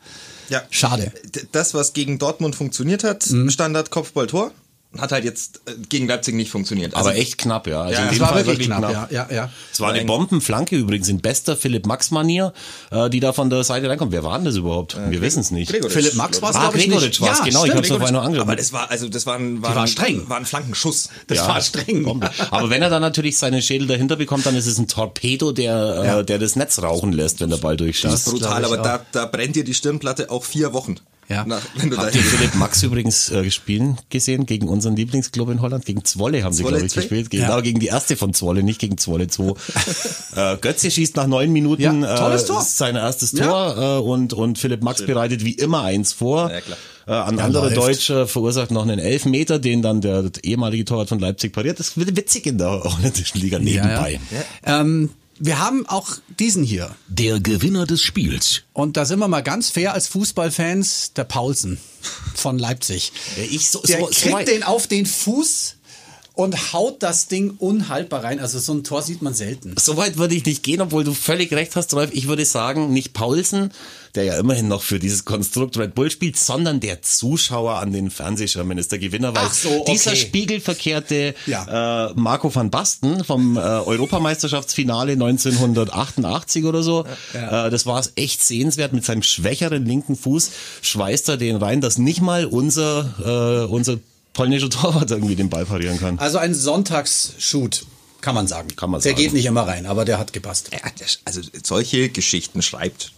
Ja. 0.49 0.63
Schade. 0.71 1.13
Das, 1.53 1.75
was 1.75 1.93
gegen 1.93 2.19
Dortmund 2.19 2.57
funktioniert 2.57 3.05
hat, 3.05 3.29
Standard 3.49 3.91
Kopfballtor, 3.91 4.51
hat 4.99 5.13
halt 5.13 5.25
jetzt 5.25 5.61
äh, 5.67 5.73
gegen 5.89 6.09
Leipzig 6.09 6.35
nicht 6.35 6.51
funktioniert. 6.51 6.95
Aber 6.95 7.11
Also- 7.11 7.21
echt 7.21 7.39
knapp, 7.39 7.67
ja. 7.69 7.83
Also 7.83 7.93
Ja, 7.95 7.99
in 8.01 8.05
es 8.07 8.11
dem 8.11 8.19
Das 8.19 8.29
war 8.29 8.35
Fall 8.37 8.47
wirklich 8.47 8.67
knapp, 8.67 8.91
ja, 8.91 9.09
ja, 9.11 9.29
ja. 9.33 9.51
Es 9.73 9.79
war 9.79 9.93
eine 9.93 10.05
Bombenflanke 10.05 10.75
übrigens 10.77 11.09
in 11.09 11.21
bester 11.21 11.57
Philipp 11.57 11.87
Max-Manier, 11.87 12.53
äh, 12.91 13.09
die 13.09 13.21
da 13.21 13.33
von 13.33 13.51
der 13.51 13.63
Seite 13.63 13.89
reinkommt. 13.89 14.11
Wer 14.11 14.25
war 14.25 14.37
denn 14.37 14.47
das 14.47 14.57
überhaupt? 14.57 14.97
Wir 15.09 15.21
wissen 15.23 15.41
es 15.41 15.51
nicht. 15.53 15.71
Gregoritsch. 15.71 15.93
Philipp 15.95 16.15
Max 16.15 16.43
war 16.43 16.51
es, 16.51 16.57
Ah, 16.57 16.61
glaube 16.63 16.79
ich, 16.79 16.85
Gregoritsch 16.87 17.21
nicht. 17.21 17.23
war's, 17.23 17.45
genau, 17.45 17.65
ich 17.65 17.71
hab's 17.73 17.87
stimmt. 17.87 17.99
vorhin 18.01 18.15
noch 18.17 18.25
angeschaut. 18.25 18.47
Aber 18.49 18.57
das 18.57 18.73
war, 18.73 18.91
also 18.91 19.09
das 19.09 19.27
war 19.27 19.37
ein, 19.37 19.63
war 19.63 19.75
war 19.77 19.83
ein, 19.83 19.89
streng. 19.89 20.29
war 20.29 20.39
ein 20.39 20.47
Flankenschuss. 20.47 21.09
Das 21.29 21.39
Ja, 21.39 21.49
war 21.49 21.61
streng. 21.61 22.03
Bombe. 22.03 22.29
Aber 22.51 22.69
wenn 22.71 22.83
er 22.83 22.91
dann 22.91 23.03
natürlich 23.03 23.39
seinen 23.39 23.63
Schädel 23.63 23.87
dahinter 23.87 24.17
bekommt, 24.17 24.45
dann 24.47 24.57
ist 24.57 24.67
es 24.67 24.79
ein 24.79 24.89
Torpedo, 24.89 25.53
der, 25.53 26.03
Ja. 26.05 26.19
äh, 26.21 26.25
der 26.25 26.39
das 26.39 26.57
Netz 26.57 26.81
rauchen 26.83 27.13
lässt, 27.13 27.41
wenn 27.41 27.51
der 27.51 27.59
Ball 27.59 27.77
durchschießt. 27.77 28.25
Brutal, 28.25 28.61
glaub 28.61 28.73
ich 28.73 28.79
aber 28.79 28.83
da, 28.83 29.01
da 29.13 29.27
brennt 29.27 29.55
dir 29.55 29.63
die 29.65 29.75
Stirnplatte 29.75 30.31
auch 30.31 30.43
vier 30.45 30.73
Wochen. 30.73 30.97
Ja. 31.31 31.45
Nach, 31.47 31.63
wenn 31.77 31.91
du 31.91 31.97
Habt 31.97 32.15
ihr 32.15 32.21
Philipp 32.23 32.57
Max 32.57 32.83
übrigens 32.83 33.31
äh, 33.31 33.49
spielen 33.53 33.97
gesehen 34.11 34.47
gegen 34.47 34.69
unseren 34.69 34.97
Lieblingsclub 34.97 35.49
in 35.51 35.63
Holland? 35.63 35.87
Gegen 35.87 36.05
Zwolle 36.05 36.43
haben 36.43 36.53
sie, 36.53 36.65
glaube 36.65 36.85
ich, 36.85 36.91
zwei? 36.93 37.03
gespielt. 37.03 37.31
Genau, 37.31 37.49
Ja. 37.57 37.61
gegen 37.61 37.79
die 37.79 37.87
erste 37.87 38.17
von 38.17 38.35
Zwolle, 38.35 38.63
nicht 38.65 38.81
gegen 38.81 38.99
Zwolle 38.99 39.29
2. 39.29 39.55
äh, 40.37 40.57
Götze 40.57 40.91
schießt 40.91 41.15
nach 41.17 41.27
neun 41.29 41.53
Minuten 41.53 42.03
Ja, 42.03 42.17
tolles 42.17 42.43
äh, 42.45 42.47
Tor. 42.49 42.63
sein 42.63 42.97
erstes 42.97 43.33
Ja. 43.33 43.47
Tor 43.47 43.99
äh, 43.99 44.01
und, 44.03 44.33
und 44.33 44.59
Philipp 44.59 44.83
Max 44.83 45.07
bereitet 45.07 45.45
wie 45.45 45.53
immer 45.53 45.83
eins 45.83 46.13
vor. 46.13 46.51
Ja, 46.51 46.61
klar. 46.61 46.79
Äh, 47.07 47.13
ein 47.31 47.39
Ja, 47.39 47.45
anderer 47.45 47.65
läuft. 47.71 47.77
Deutscher 47.77 48.27
verursacht 48.27 48.71
noch 48.73 48.83
einen 48.83 48.99
Elfmeter, 48.99 49.59
den 49.59 49.83
dann 49.83 50.01
der 50.01 50.31
ehemalige 50.43 50.85
Torwart 50.85 51.09
von 51.09 51.19
Leipzig 51.21 51.53
pariert. 51.53 51.79
Das 51.81 51.97
wird 51.97 52.17
witzig 52.17 52.47
in 52.47 52.59
der 52.59 52.83
holländischen 52.85 53.41
Liga 53.41 53.59
nebenbei. 53.59 54.21
Ähm, 54.67 55.11
wir 55.41 55.59
haben 55.59 55.87
auch 55.87 56.19
diesen 56.39 56.63
hier. 56.63 56.95
Der 57.09 57.41
Gewinner 57.41 57.87
des 57.87 58.03
Spiels. 58.03 58.63
Und 58.75 58.99
da 58.99 59.07
sind 59.07 59.19
wir 59.19 59.27
mal 59.27 59.41
ganz 59.41 59.71
fair 59.71 59.95
als 59.95 60.07
Fußballfans, 60.09 61.15
der 61.15 61.25
Paulsen 61.25 61.81
von 62.35 62.59
Leipzig. 62.59 63.13
Ich 63.51 63.71
so, 63.71 63.81
Der 63.81 64.01
so, 64.01 64.07
kriegt 64.07 64.49
den 64.49 64.63
auf 64.63 64.87
den 64.87 65.07
Fuß 65.07 65.77
und 66.35 66.73
haut 66.75 67.03
das 67.03 67.29
Ding 67.29 67.55
unhaltbar 67.59 68.23
rein. 68.23 68.39
Also 68.39 68.59
so 68.59 68.75
ein 68.75 68.85
Tor 68.85 69.03
sieht 69.03 69.23
man 69.23 69.33
selten. 69.33 69.75
So 69.79 69.97
weit 69.97 70.19
würde 70.19 70.35
ich 70.35 70.45
nicht 70.45 70.63
gehen, 70.63 70.83
obwohl 70.83 71.05
du 71.05 71.15
völlig 71.15 71.53
recht 71.53 71.75
hast, 71.75 71.95
Rolf. 71.95 72.11
Ich 72.13 72.29
würde 72.29 72.45
sagen, 72.45 72.93
nicht 72.93 73.15
Paulsen, 73.15 73.73
der 74.15 74.25
ja 74.25 74.39
immerhin 74.39 74.69
noch 74.69 74.83
für 74.83 74.99
dieses 74.99 75.25
Konstrukt 75.25 75.77
Red 75.79 75.95
Bull 75.95 76.11
spielt, 76.11 76.37
sondern 76.37 76.81
der 76.81 77.03
Zuschauer 77.03 77.75
an 77.77 77.93
den 77.93 78.11
Fernsehschirmen 78.11 78.77
ist 78.79 78.91
der 78.93 78.99
Gewinner, 78.99 79.35
weil 79.35 79.45
Ach 79.47 79.53
so, 79.55 79.69
okay. 79.83 79.93
dieser 79.93 80.17
spiegelverkehrte 80.17 81.35
Ja. 81.47 82.09
äh, 82.09 82.13
Marco 82.15 82.55
van 82.55 82.71
Basten 82.71 83.23
vom 83.25 83.57
äh, 83.57 83.61
Europameisterschaftsfinale 83.61 85.13
1988 85.13 86.65
oder 86.65 86.83
so, 86.83 87.05
äh, 87.35 87.71
das 87.71 87.87
war 87.87 88.01
es 88.01 88.13
echt 88.17 88.43
sehenswert. 88.43 88.93
Mit 88.93 89.05
seinem 89.05 89.23
schwächeren 89.23 89.85
linken 89.85 90.17
Fuß 90.17 90.51
schweißt 90.83 91.29
er 91.29 91.37
den 91.37 91.57
rein, 91.57 91.81
dass 91.81 91.99
nicht 91.99 92.21
mal 92.21 92.45
unser, 92.47 93.65
äh, 93.67 93.71
unser 93.73 93.99
polnischer 94.33 94.71
Torwart 94.71 95.11
irgendwie 95.11 95.37
den 95.37 95.51
Ball 95.51 95.67
parieren 95.67 95.99
kann. 95.99 96.19
Also 96.19 96.39
ein 96.39 96.55
Sonntagsshoot, 96.55 97.85
kann 98.21 98.35
man 98.35 98.47
sagen. 98.47 98.69
Kann 98.77 98.91
man 98.91 99.01
der 99.01 99.13
sagen. 99.13 99.23
geht 99.23 99.33
nicht 99.33 99.47
immer 99.47 99.63
rein, 99.67 99.87
aber 99.87 100.05
der 100.05 100.19
hat 100.19 100.33
gepasst. 100.33 100.71
Ja, 100.73 100.79
also 101.25 101.41
solche 101.63 102.09
Geschichten 102.09 102.63
schreibt. 102.63 103.13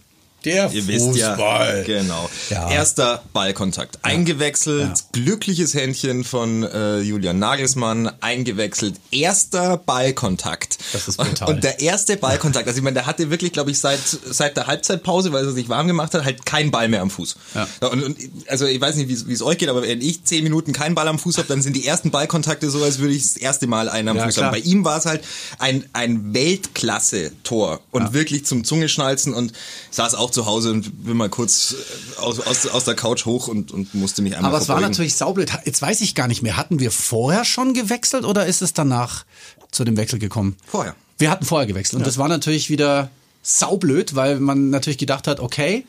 Der 0.45 0.71
Ihr 0.71 0.87
wisst 0.87 1.15
ja, 1.15 1.81
genau. 1.83 2.29
Ja. 2.49 2.69
Erster 2.69 3.23
Ballkontakt. 3.33 3.99
Eingewechselt, 4.01 4.89
Ja. 4.89 4.93
glückliches 5.13 5.73
Händchen 5.73 6.23
von 6.23 6.63
äh, 6.63 6.99
Julian 6.99 7.39
Nagelsmann, 7.39 8.11
eingewechselt. 8.21 8.95
Erster 9.11 9.77
Ballkontakt. 9.77 10.77
Das 10.91 11.07
ist 11.07 11.17
brutal. 11.17 11.49
Und 11.49 11.63
der 11.63 11.79
erste 11.79 12.17
Ballkontakt, 12.17 12.67
also 12.67 12.77
ich 12.77 12.83
meine, 12.83 12.95
der 12.95 13.05
hatte 13.05 13.29
wirklich, 13.29 13.51
glaube 13.53 13.71
ich, 13.71 13.79
seit, 13.79 13.99
seit 14.03 14.57
der 14.57 14.67
Halbzeitpause, 14.67 15.31
weil 15.31 15.45
er 15.45 15.51
sich 15.53 15.69
warm 15.69 15.87
gemacht 15.87 16.13
hat, 16.13 16.25
halt 16.25 16.45
keinen 16.45 16.71
Ball 16.71 16.89
mehr 16.89 17.01
am 17.01 17.09
Fuß. 17.09 17.35
Ja. 17.55 17.67
Und, 17.89 18.03
und, 18.03 18.17
also 18.47 18.65
ich 18.65 18.79
weiß 18.81 18.95
nicht, 18.97 19.09
wie 19.27 19.33
es- 19.33 19.41
euch 19.41 19.57
geht, 19.57 19.69
aber 19.69 19.81
wenn 19.83 20.01
ich 20.01 20.23
zehn 20.23 20.43
Minuten 20.43 20.73
keinen 20.73 20.95
Ball 20.95 21.07
am 21.07 21.19
Fuß 21.19 21.37
habe, 21.37 21.47
dann 21.47 21.61
sind 21.61 21.75
die 21.75 21.85
ersten 21.87 22.11
Ballkontakte 22.11 22.69
so, 22.69 22.83
als 22.83 22.99
würde 22.99 23.13
ich 23.13 23.23
das 23.23 23.37
erste 23.37 23.67
Mal 23.67 23.87
einen 23.89 24.09
am 24.09 24.19
Fuß 24.19 24.35
klar. 24.35 24.47
haben. 24.47 24.53
Bei 24.53 24.59
ihm 24.59 24.83
war 24.85 24.97
es 24.97 25.05
halt 25.05 25.23
ein, 25.59 25.85
ein 25.93 26.33
Weltklasse-Tor 26.33 27.81
und 27.91 28.13
wirklich 28.13 28.45
zum 28.45 28.63
Zungeschnalzen 28.63 29.33
und 29.33 29.53
saß 29.91 30.15
auch 30.15 30.31
zu 30.33 30.45
Hause 30.45 30.71
und 30.71 31.05
bin 31.05 31.17
mal 31.17 31.29
kurz 31.29 31.75
äh, 32.17 32.19
aus, 32.19 32.39
aus, 32.39 32.67
aus 32.67 32.83
der 32.83 32.95
Couch 32.95 33.25
hoch 33.25 33.47
und, 33.47 33.71
und 33.71 33.93
musste 33.93 34.21
mich 34.21 34.35
einmal 34.35 34.51
Aber 34.51 34.61
es 34.61 34.69
war 34.69 34.81
natürlich 34.81 35.15
saublöd. 35.15 35.51
Jetzt 35.65 35.81
weiß 35.81 36.01
ich 36.01 36.15
gar 36.15 36.27
nicht 36.27 36.41
mehr. 36.41 36.57
Hatten 36.57 36.79
wir 36.79 36.91
vorher 36.91 37.45
schon 37.45 37.73
gewechselt 37.73 38.25
oder 38.25 38.45
ist 38.45 38.61
es 38.61 38.73
danach 38.73 39.25
zu 39.71 39.83
dem 39.83 39.97
Wechsel 39.97 40.19
gekommen? 40.19 40.55
Vorher. 40.65 40.95
Wir 41.17 41.29
hatten 41.29 41.45
vorher 41.45 41.67
gewechselt. 41.67 41.99
Und 41.99 42.07
das 42.07 42.17
war 42.17 42.27
natürlich 42.27 42.69
wieder 42.69 43.09
saublöd, 43.43 44.15
weil 44.15 44.39
man 44.39 44.69
natürlich 44.69 44.97
gedacht 44.97 45.27
hat, 45.27 45.39
okay, 45.39 45.85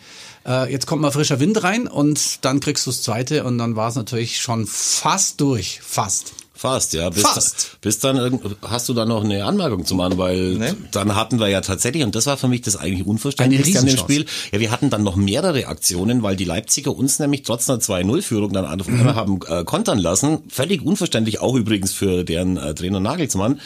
äh, 0.47 0.71
jetzt 0.71 0.87
kommt 0.87 1.03
mal 1.03 1.11
frischer 1.11 1.41
Wind 1.41 1.63
rein 1.63 1.87
und 1.87 2.45
dann 2.45 2.61
kriegst 2.61 2.87
du 2.87 2.91
das 2.91 3.03
zweite 3.03 3.45
und 3.45 3.59
dann 3.59 3.77
war 3.77 3.89
es 3.89 3.95
natürlich 3.95 4.41
schon 4.41 4.67
fast 4.67 5.41
durch. 5.41 5.81
Fast. 5.83 6.35
Fast, 6.57 6.95
ja. 6.95 7.11
Bis, 7.11 7.23
Fast. 7.23 7.79
bis 7.81 7.99
dann 7.99 8.41
hast 8.63 8.89
du 8.89 8.95
da 8.95 9.05
noch 9.05 9.25
eine 9.25 9.45
Anmerkung 9.45 9.85
zu 9.85 9.97
machen, 9.97 10.17
weil 10.19 10.55
Nee. 10.55 10.73
dann 10.93 11.17
hatten 11.17 11.41
wir 11.41 11.49
ja 11.49 11.61
tatsächlich, 11.61 12.05
und 12.05 12.15
das 12.15 12.27
war 12.27 12.37
für 12.37 12.47
mich 12.47 12.63
das 12.63 12.77
eigentlich 12.77 13.05
Unverständlichste 13.07 13.81
an 13.81 13.87
dem. 13.87 13.99
Spiel, 13.99 14.25
ja, 14.53 14.61
wir 14.61 14.71
hatten 14.71 14.89
dann 14.89 15.03
noch 15.03 15.17
mehrere 15.17 15.67
Aktionen, 15.67 16.23
weil 16.23 16.37
die 16.37 16.45
Leipziger 16.45 16.95
uns 16.97 17.19
nämlich 17.19 17.43
trotz 17.43 17.69
einer 17.69 17.81
2-0-Führung 17.81 18.53
dann 18.53 18.67
auf 18.81 18.87
Mhm. 18.87 19.15
haben 19.15 19.41
äh, 19.49 19.65
kontern 19.65 19.99
lassen. 19.99 20.45
Völlig 20.49 20.83
unverständlich, 20.83 21.41
auch 21.41 21.57
übrigens 21.57 21.93
für 21.93 22.23
deren 22.25 22.57
äh, 22.57 22.73
Trainer 22.75 23.01
Nagelsmann. 23.01 23.61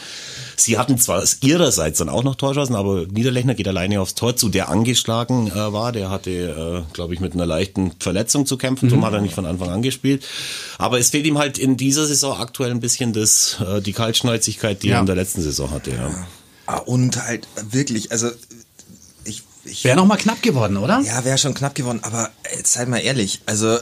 Sie 0.59 0.77
hatten 0.77 0.97
zwar 0.97 1.23
ihrerseits 1.41 1.99
dann 1.99 2.09
auch 2.09 2.23
noch 2.23 2.35
Torschancen, 2.35 2.75
aber 2.75 3.05
Niederlechner 3.07 3.55
geht 3.55 3.67
alleine 3.67 4.01
aufs 4.01 4.15
Tor 4.15 4.35
zu, 4.35 4.49
der 4.49 4.69
angeschlagen 4.69 5.47
äh, 5.47 5.55
war. 5.73 5.91
Der 5.91 6.09
hatte, 6.09 6.31
äh, 6.89 6.93
glaube 6.93 7.13
ich, 7.13 7.19
mit 7.19 7.33
einer 7.33 7.45
leichten 7.45 7.93
Verletzung 7.99 8.45
zu 8.45 8.57
kämpfen, 8.57 8.85
Mhm. 8.87 8.89
darum 8.89 9.05
hat 9.05 9.13
er 9.13 9.21
nicht 9.21 9.35
von 9.35 9.45
Anfang 9.45 9.69
an 9.69 9.81
gespielt. 9.81 10.23
Aber 10.77 10.99
es 10.99 11.09
fehlt 11.09 11.25
ihm 11.25 11.37
halt 11.37 11.57
in 11.57 11.77
dieser 11.77 12.05
Saison 12.05 12.37
aktuell 12.39 12.71
ein 12.71 12.79
bisschen 12.81 13.13
das, 13.13 13.57
äh, 13.65 13.81
die 13.81 13.93
Kaltschnäuzigkeit, 13.93 14.83
die 14.83 14.89
Ja. 14.89 14.95
er 14.95 14.99
in 15.01 15.05
der 15.05 15.15
letzten 15.15 15.41
Saison 15.41 15.71
hatte. 15.71 15.91
Ja. 15.91 16.27
Ah, 16.65 16.77
Und 16.79 17.23
halt 17.23 17.47
wirklich, 17.71 18.11
also 18.11 18.29
ich, 19.23 19.43
ich 19.65 19.83
Wäre 19.83 19.95
noch 19.97 20.05
mal 20.05 20.17
knapp 20.17 20.41
geworden, 20.41 20.77
oder? 20.77 20.99
Ja, 21.01 21.23
wäre 21.25 21.37
schon 21.37 21.53
knapp 21.53 21.73
geworden, 21.75 21.99
aber 22.03 22.29
jetzt 22.55 22.73
seid 22.73 22.87
mal 22.89 22.97
ehrlich, 22.99 23.41
also 23.45 23.77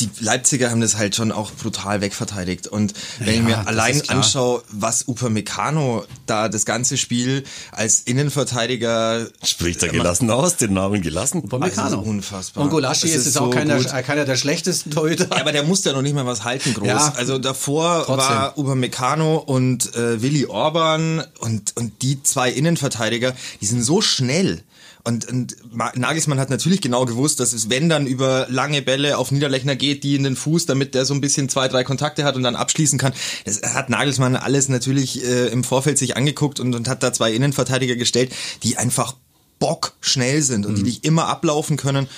die 0.00 0.10
Leipziger 0.20 0.70
haben 0.70 0.80
das 0.80 0.96
halt 0.96 1.16
schon 1.16 1.32
auch 1.32 1.52
brutal 1.52 2.00
wegverteidigt. 2.00 2.68
Und 2.68 2.94
wenn 3.18 3.28
ich 3.28 3.36
Ja, 3.36 3.42
mir 3.42 3.56
das 3.56 3.66
allein 3.66 4.08
anschaue, 4.08 4.62
was 4.70 5.08
Upamecano 5.08 6.04
da 6.26 6.48
das 6.48 6.64
ganze 6.66 6.96
Spiel 6.96 7.44
als 7.72 8.00
Innenverteidiger 8.00 9.26
Spricht 9.42 9.82
er 9.82 9.88
gelassen 9.88 10.30
aus, 10.30 10.56
den 10.56 10.74
Namen 10.74 11.02
gelassen? 11.02 11.42
Upamecano. 11.42 11.82
Also 11.86 11.98
unfassbar. 12.00 12.64
Und 12.64 12.70
Golaschi 12.70 13.06
ist, 13.08 13.14
ist 13.16 13.26
jetzt 13.26 13.38
auch 13.38 13.46
so 13.46 13.50
keiner, 13.50 13.76
äh, 13.76 14.02
keiner 14.02 14.24
der 14.24 14.36
schlechtesten 14.36 14.90
Torhüter. 14.90 15.28
Ja, 15.30 15.40
aber 15.40 15.52
der 15.52 15.62
musste 15.62 15.90
ja 15.90 15.94
noch 15.94 16.02
nicht 16.02 16.14
mal 16.14 16.26
was 16.26 16.44
halten 16.44 16.74
groß. 16.74 16.86
Ja. 16.86 17.14
Also 17.16 17.38
davor 17.38 18.04
Trotzdem. 18.06 18.36
war 18.36 18.58
Upamecano 18.58 19.36
und 19.36 19.94
äh, 19.94 20.20
Willi 20.22 20.46
Orban 20.46 21.24
und, 21.40 21.76
und 21.76 22.02
die 22.02 22.22
zwei 22.22 22.50
Innenverteidiger, 22.50 23.34
die 23.60 23.66
sind 23.66 23.82
so 23.82 24.00
schnell. 24.00 24.62
Und, 25.06 25.28
und 25.30 25.56
Ma- 25.72 25.92
Nagelsmann 25.94 26.40
hat 26.40 26.50
natürlich 26.50 26.80
genau 26.80 27.04
gewusst, 27.06 27.38
dass 27.38 27.52
es, 27.52 27.70
wenn 27.70 27.88
dann 27.88 28.08
über 28.08 28.46
lange 28.50 28.82
Bälle 28.82 29.18
auf 29.18 29.30
Niederlechner 29.30 29.76
geht, 29.76 30.02
die 30.02 30.16
in 30.16 30.24
den 30.24 30.34
Fuß, 30.34 30.66
damit 30.66 30.94
der 30.94 31.04
so 31.04 31.14
ein 31.14 31.20
bisschen 31.20 31.48
zwei, 31.48 31.68
drei 31.68 31.84
Kontakte 31.84 32.24
hat 32.24 32.34
und 32.34 32.42
dann 32.42 32.56
abschließen 32.56 32.98
kann. 32.98 33.12
Das 33.44 33.62
hat 33.62 33.88
Nagelsmann 33.88 34.34
alles 34.34 34.68
natürlich 34.68 35.24
äh, 35.24 35.46
im 35.46 35.62
Vorfeld 35.62 35.96
sich 35.96 36.16
angeguckt 36.16 36.58
und, 36.58 36.74
und 36.74 36.88
hat 36.88 37.04
da 37.04 37.12
zwei 37.12 37.32
Innenverteidiger 37.32 37.94
gestellt, 37.94 38.32
die 38.64 38.78
einfach 38.78 39.14
bockschnell 39.60 40.42
sind 40.42 40.66
und 40.66 40.74
die 40.76 40.82
dich 40.82 41.04
immer 41.04 41.28
ablaufen 41.28 41.76
können. 41.76 42.08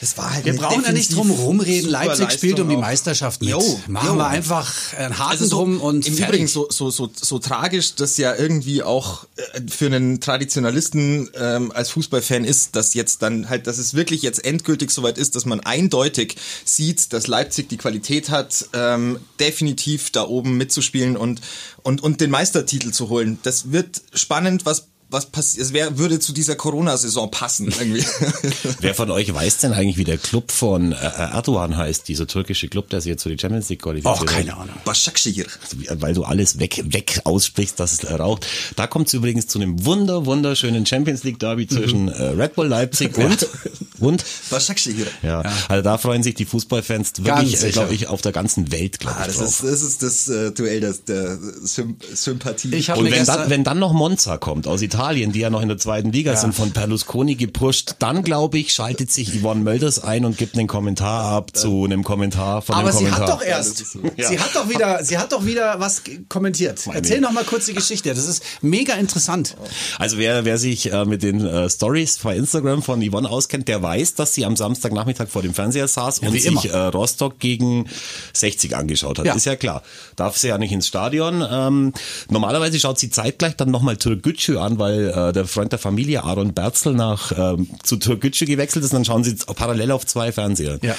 Das 0.00 0.16
war 0.16 0.32
halt 0.32 0.44
Wir 0.44 0.54
brauchen 0.54 0.84
ja 0.84 0.92
nicht 0.92 1.14
drum 1.14 1.30
rumreden. 1.30 1.90
Leipzig 1.90 2.30
spielt 2.30 2.60
um 2.60 2.68
die 2.68 2.74
Leistung. 2.74 2.80
Meisterschaft 2.80 3.40
mit. 3.40 3.50
Jo, 3.50 3.80
Machen 3.88 4.08
jo. 4.08 4.16
wir 4.16 4.26
einfach 4.26 4.72
einen 4.94 5.18
Haken 5.18 5.30
Also 5.30 5.44
so, 5.46 5.56
drum 5.56 5.80
und 5.80 6.06
im 6.06 6.14
fertig. 6.14 6.28
Übrigen 6.28 6.46
so, 6.46 6.68
so, 6.70 6.90
so, 6.90 7.10
so 7.14 7.38
tragisch, 7.38 7.94
das 7.96 8.16
ja 8.16 8.34
irgendwie 8.34 8.82
auch 8.82 9.24
äh, 9.36 9.60
für 9.68 9.86
einen 9.86 10.20
Traditionalisten 10.20 11.30
ähm, 11.34 11.72
als 11.72 11.90
Fußballfan 11.90 12.44
ist, 12.44 12.76
dass 12.76 12.94
jetzt 12.94 13.22
dann 13.22 13.48
halt, 13.48 13.66
dass 13.66 13.78
es 13.78 13.94
wirklich 13.94 14.22
jetzt 14.22 14.44
endgültig 14.44 14.90
soweit 14.90 15.18
ist, 15.18 15.34
dass 15.36 15.44
man 15.44 15.60
eindeutig 15.60 16.36
sieht, 16.64 17.12
dass 17.12 17.26
Leipzig 17.26 17.68
die 17.68 17.76
Qualität 17.76 18.30
hat, 18.30 18.68
ähm, 18.74 19.18
definitiv 19.40 20.10
da 20.10 20.24
oben 20.26 20.56
mitzuspielen 20.56 21.16
und, 21.16 21.40
und, 21.82 22.02
und 22.02 22.20
den 22.20 22.30
Meistertitel 22.30 22.92
zu 22.92 23.08
holen. 23.08 23.38
Das 23.42 23.72
wird 23.72 24.02
spannend, 24.14 24.64
was 24.64 24.86
was 25.10 25.26
passiert, 25.26 25.64
es 25.66 25.72
wär, 25.72 25.96
würde 25.98 26.20
zu 26.20 26.32
dieser 26.32 26.54
Corona-Saison 26.54 27.30
passen, 27.30 27.68
irgendwie. 27.80 28.04
Wer 28.80 28.94
von 28.94 29.10
euch 29.10 29.32
weiß 29.32 29.58
denn 29.58 29.72
eigentlich, 29.72 29.96
wie 29.96 30.04
der 30.04 30.18
Club 30.18 30.50
von 30.52 30.92
äh, 30.92 30.96
Erdogan 30.96 31.76
heißt, 31.76 32.06
dieser 32.08 32.26
türkische 32.26 32.68
Club, 32.68 32.90
der 32.90 33.00
sich 33.00 33.08
jetzt 33.10 33.22
für 33.22 33.30
die 33.34 33.38
Champions 33.40 33.68
League 33.70 33.82
qualifiziert 33.82 34.20
Och, 34.20 34.26
keine 34.26 34.54
Ahnung. 34.56 34.74
Başakşehir. 34.84 35.46
hat? 35.46 36.00
Weil 36.02 36.14
du 36.14 36.24
alles 36.24 36.58
weg, 36.58 36.82
weg 36.86 37.20
aussprichst, 37.24 37.80
dass 37.80 37.92
es 37.94 38.04
äh, 38.04 38.12
raucht. 38.14 38.46
Da 38.76 38.86
kommt 38.86 39.08
es 39.08 39.14
übrigens 39.14 39.46
zu 39.46 39.58
einem 39.58 39.84
wunder, 39.86 40.26
wunderschönen 40.26 40.84
Champions 40.84 41.24
League 41.24 41.38
Derby 41.38 41.64
Mhm. 41.64 41.68
zwischen 41.70 42.08
äh, 42.08 42.22
Red 42.30 42.54
Bull 42.54 42.66
Leipzig 42.68 43.16
und, 43.16 43.46
und 44.00 44.24
Başakşehir. 44.50 45.06
ja, 45.22 45.42
also 45.68 45.82
da 45.82 45.98
freuen 45.98 46.22
sich 46.22 46.34
die 46.34 46.44
Fußballfans 46.46 47.12
wirklich, 47.24 47.62
äh, 47.62 47.70
glaube 47.70 47.94
ich, 47.94 48.06
auf 48.08 48.20
der 48.22 48.32
ganzen 48.32 48.70
Welt, 48.72 49.00
glaube 49.00 49.16
Ah, 49.18 49.26
ich, 49.28 49.36
das 49.36 49.36
drauf. 49.36 49.48
ist, 49.48 49.62
das 49.64 49.82
ist 49.82 50.02
das 50.02 50.28
äh, 50.28 50.50
Duell 50.52 50.80
das, 50.80 51.04
der 51.04 51.38
Sym 51.64 51.96
Sympathie. 52.14 52.74
Ich 52.74 52.90
Und 52.90 53.04
mir 53.04 53.12
wenn 53.12 53.24
dann, 53.26 53.50
wenn 53.50 53.64
dann 53.64 53.78
noch 53.78 53.92
Monza 53.92 54.36
kommt 54.38 54.66
aus 54.66 54.82
Italien, 54.82 55.32
die 55.32 55.40
ja 55.40 55.50
noch 55.50 55.62
in 55.62 55.68
der 55.68 55.78
zweiten 55.78 56.12
Liga 56.12 56.36
sind, 56.36 56.54
von 56.54 56.70
Berlusconi 56.72 57.34
gepusht, 57.36 57.96
dann 57.98 58.22
glaube 58.22 58.58
ich, 58.58 58.72
schaltet 58.72 59.10
sich 59.12 59.40
Yvonne 59.40 59.60
Mölders 59.62 59.98
ein 60.02 60.24
und 60.24 60.36
gibt 60.38 60.56
einen 60.56 60.66
Kommentar 60.68 61.32
ab 61.32 61.56
zu 61.56 61.84
einem 61.84 62.04
Kommentar 62.04 62.62
von 62.62 62.74
Aber 62.76 62.88
einem 62.90 62.98
sie 62.98 63.04
Kommentar. 63.04 63.28
hat 63.28 63.40
doch 63.40 63.42
erst, 63.42 63.78
sie 63.78 64.38
hat 64.38 64.54
doch 64.54 64.68
wieder, 64.68 65.04
sie 65.04 65.18
hat 65.18 65.32
doch 65.32 65.44
wieder 65.44 65.80
was 65.80 66.02
kommentiert. 66.28 66.80
Erzähl 66.92 67.20
noch 67.20 67.32
mal 67.32 67.44
kurz 67.44 67.66
die 67.66 67.74
Geschichte. 67.74 68.14
Das 68.14 68.26
ist 68.26 68.42
mega 68.62 68.94
interessant. 68.94 69.56
Also 69.98 70.18
wer, 70.18 70.44
wer 70.44 70.58
sich 70.58 70.92
äh, 70.92 71.04
mit 71.04 71.22
den 71.22 71.44
äh, 71.44 71.68
Stories 71.70 72.18
bei 72.22 72.36
Instagram 72.36 72.82
von 72.82 73.02
Yvonne 73.02 73.28
auskennt, 73.28 73.68
der 73.68 73.82
weiß, 73.82 73.87
dass 74.18 74.34
sie 74.34 74.44
am 74.44 74.56
Samstagnachmittag 74.56 75.28
vor 75.28 75.42
dem 75.42 75.54
Fernseher 75.54 75.88
saß 75.88 76.20
und 76.20 76.32
wie 76.32 76.38
sich 76.38 76.70
äh, 76.70 76.76
Rostock 76.76 77.38
gegen 77.38 77.86
60 78.32 78.76
angeschaut 78.76 79.18
hat. 79.18 79.26
Ja. 79.26 79.34
Ist 79.34 79.46
ja 79.46 79.56
klar. 79.56 79.82
Darf 80.16 80.36
sie 80.36 80.48
ja 80.48 80.58
nicht 80.58 80.72
ins 80.72 80.86
Stadion. 80.86 81.44
Ähm, 81.48 81.92
normalerweise 82.30 82.78
schaut 82.78 82.98
sie 82.98 83.10
zeitgleich 83.10 83.56
dann 83.56 83.70
nochmal 83.70 83.96
Türkgücü 83.96 84.56
an, 84.56 84.78
weil 84.78 85.08
äh, 85.08 85.32
der 85.32 85.46
Freund 85.46 85.72
der 85.72 85.78
Familie 85.78 86.24
Aaron 86.24 86.52
Berzel 86.52 86.94
nach 86.94 87.32
ähm, 87.36 87.68
zu 87.82 87.96
Türkgücü 87.96 88.44
gewechselt 88.46 88.84
ist. 88.84 88.92
Und 88.92 88.98
dann 88.98 89.04
schauen 89.04 89.24
sie 89.24 89.36
parallel 89.54 89.92
auf 89.92 90.06
zwei 90.06 90.32
Fernseher. 90.32 90.78
Ja. 90.82 90.94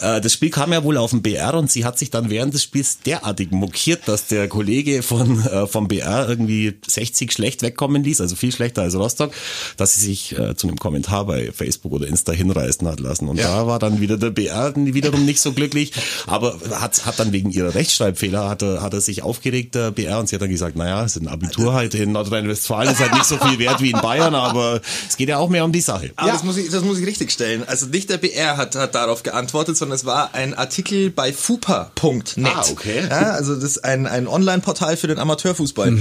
Äh, 0.00 0.20
Das 0.20 0.32
Spiel 0.32 0.50
kam 0.50 0.72
ja 0.72 0.82
wohl 0.84 0.96
auf 0.96 1.10
dem 1.10 1.22
BR 1.22 1.54
und 1.54 1.70
sie 1.70 1.84
hat 1.84 1.98
sich 1.98 2.10
dann 2.10 2.30
während 2.30 2.54
des 2.54 2.62
Spiels 2.62 2.98
derartig 3.04 3.50
mokiert, 3.50 4.06
dass 4.06 4.26
der 4.26 4.48
Kollege 4.48 5.02
von 5.02 5.44
äh, 5.46 5.66
vom 5.66 5.88
BR 5.88 6.28
irgendwie 6.28 6.74
60 6.86 7.32
schlecht 7.32 7.62
wegkommen 7.62 8.02
ließ, 8.04 8.20
also 8.20 8.36
viel 8.36 8.52
schlechter 8.52 8.82
als 8.82 8.94
Rostock, 8.94 9.32
dass 9.76 9.94
sie 9.94 10.06
sich 10.06 10.38
äh, 10.38 10.56
zu 10.56 10.68
einem 10.68 10.78
Kommentar 10.78 11.26
bei 11.26 11.52
Facebook 11.52 11.92
oder 11.92 12.06
Insta 12.06 12.32
hinreißen 12.32 12.86
hat 12.88 13.00
lassen. 13.00 13.28
Und 13.28 13.40
da 13.40 13.66
war 13.66 13.78
dann 13.78 14.00
wieder 14.00 14.16
der 14.16 14.30
BR 14.30 14.72
wiederum 14.76 15.24
nicht 15.24 15.40
so 15.40 15.52
glücklich, 15.52 15.92
aber 16.26 16.58
hat, 16.80 17.06
hat 17.06 17.18
dann 17.18 17.32
wegen 17.32 17.50
ihrer 17.50 17.74
Rechtschreibfehler 17.74 18.48
hat 18.48 18.62
er, 18.62 18.82
hat 18.82 18.92
er 18.94 19.00
sich 19.00 19.22
aufgeregt, 19.22 19.74
der 19.74 19.90
BR, 19.90 20.18
und 20.18 20.28
sie 20.28 20.36
hat 20.36 20.42
dann 20.42 20.50
gesagt, 20.50 20.76
naja, 20.76 21.04
es 21.04 21.16
ist 21.16 21.22
ein 21.22 21.28
Abitur 21.28 21.72
halt 21.72 21.94
in 21.94 22.12
Nordrhein-Westfalen, 22.12 22.92
ist 22.92 23.00
halt 23.00 23.12
nicht 23.14 23.24
so 23.24 23.36
viel 23.38 23.58
wert 23.58 23.80
wie 23.80 23.90
in 23.90 24.00
Bayern, 24.00 24.34
aber 24.34 24.80
es 25.08 25.16
geht 25.16 25.28
ja 25.28 25.38
auch 25.38 25.48
mehr 25.48 25.64
um 25.64 25.72
die 25.72 25.80
Sache. 25.80 26.10
Aber 26.16 26.32
das, 26.32 26.42
muss 26.42 26.56
ich, 26.56 26.68
das 26.70 26.82
muss 26.82 26.98
ich 26.98 27.06
richtig 27.06 27.30
stellen. 27.30 27.64
Also 27.66 27.86
nicht 27.86 28.10
der 28.10 28.18
BR 28.18 28.56
hat, 28.56 28.74
hat 28.74 28.94
darauf 28.94 29.22
geantwortet, 29.22 29.76
sondern 29.76 29.85
es 29.92 30.04
war 30.04 30.34
ein 30.34 30.54
Artikel 30.54 31.10
bei 31.10 31.32
fupa.net. 31.32 32.46
Ah, 32.46 32.64
okay. 32.70 33.06
Ja, 33.08 33.30
also 33.32 33.54
das 33.54 33.64
ist 33.64 33.84
ein, 33.84 34.06
ein 34.06 34.26
Online-Portal 34.28 34.96
für 34.96 35.06
den 35.06 35.18
Amateurfußball. 35.18 35.96